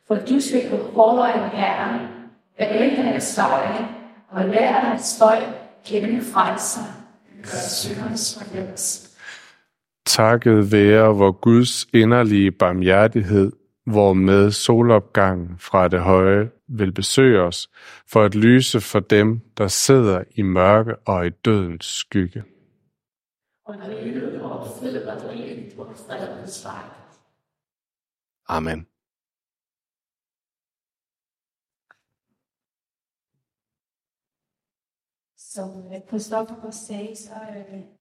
for 0.08 0.16
du 0.16 0.40
skal 0.40 0.70
gå 0.70 0.78
foran 0.94 1.50
Herren, 1.50 2.02
bage 2.58 2.96
hans 2.96 3.38
veje, 3.38 3.88
og 4.30 4.46
lære 4.46 4.82
hans 4.82 5.16
folk 5.20 5.44
kende 5.86 6.22
frelser, 6.34 6.82
syndernes 7.44 8.38
forløbs. 8.38 9.10
Takket 10.06 10.72
være 10.72 11.16
vor 11.16 11.32
Guds 11.32 11.88
inderlige 11.94 12.52
barmhjertighed, 12.52 13.52
hvor 13.86 14.14
med 14.14 14.52
solopgangen 14.52 15.56
fra 15.60 15.88
det 15.88 16.00
høje 16.00 16.50
vil 16.68 16.92
besøge 16.94 17.42
os, 17.42 17.70
for 18.08 18.24
at 18.24 18.36
lyse 18.36 18.82
for 18.82 19.00
dem, 19.00 19.40
der 19.58 19.68
sidder 19.68 20.24
i 20.32 20.42
mørke 20.42 20.96
og 20.96 21.28
i 21.28 21.30
dødens 21.30 21.86
skygge. 21.86 22.44
Amen. 28.48 28.88
Som 35.38 35.70
Christoffer 36.08 36.72
sagde, 36.72 37.16
så 37.16 37.34
øh, 37.34 37.95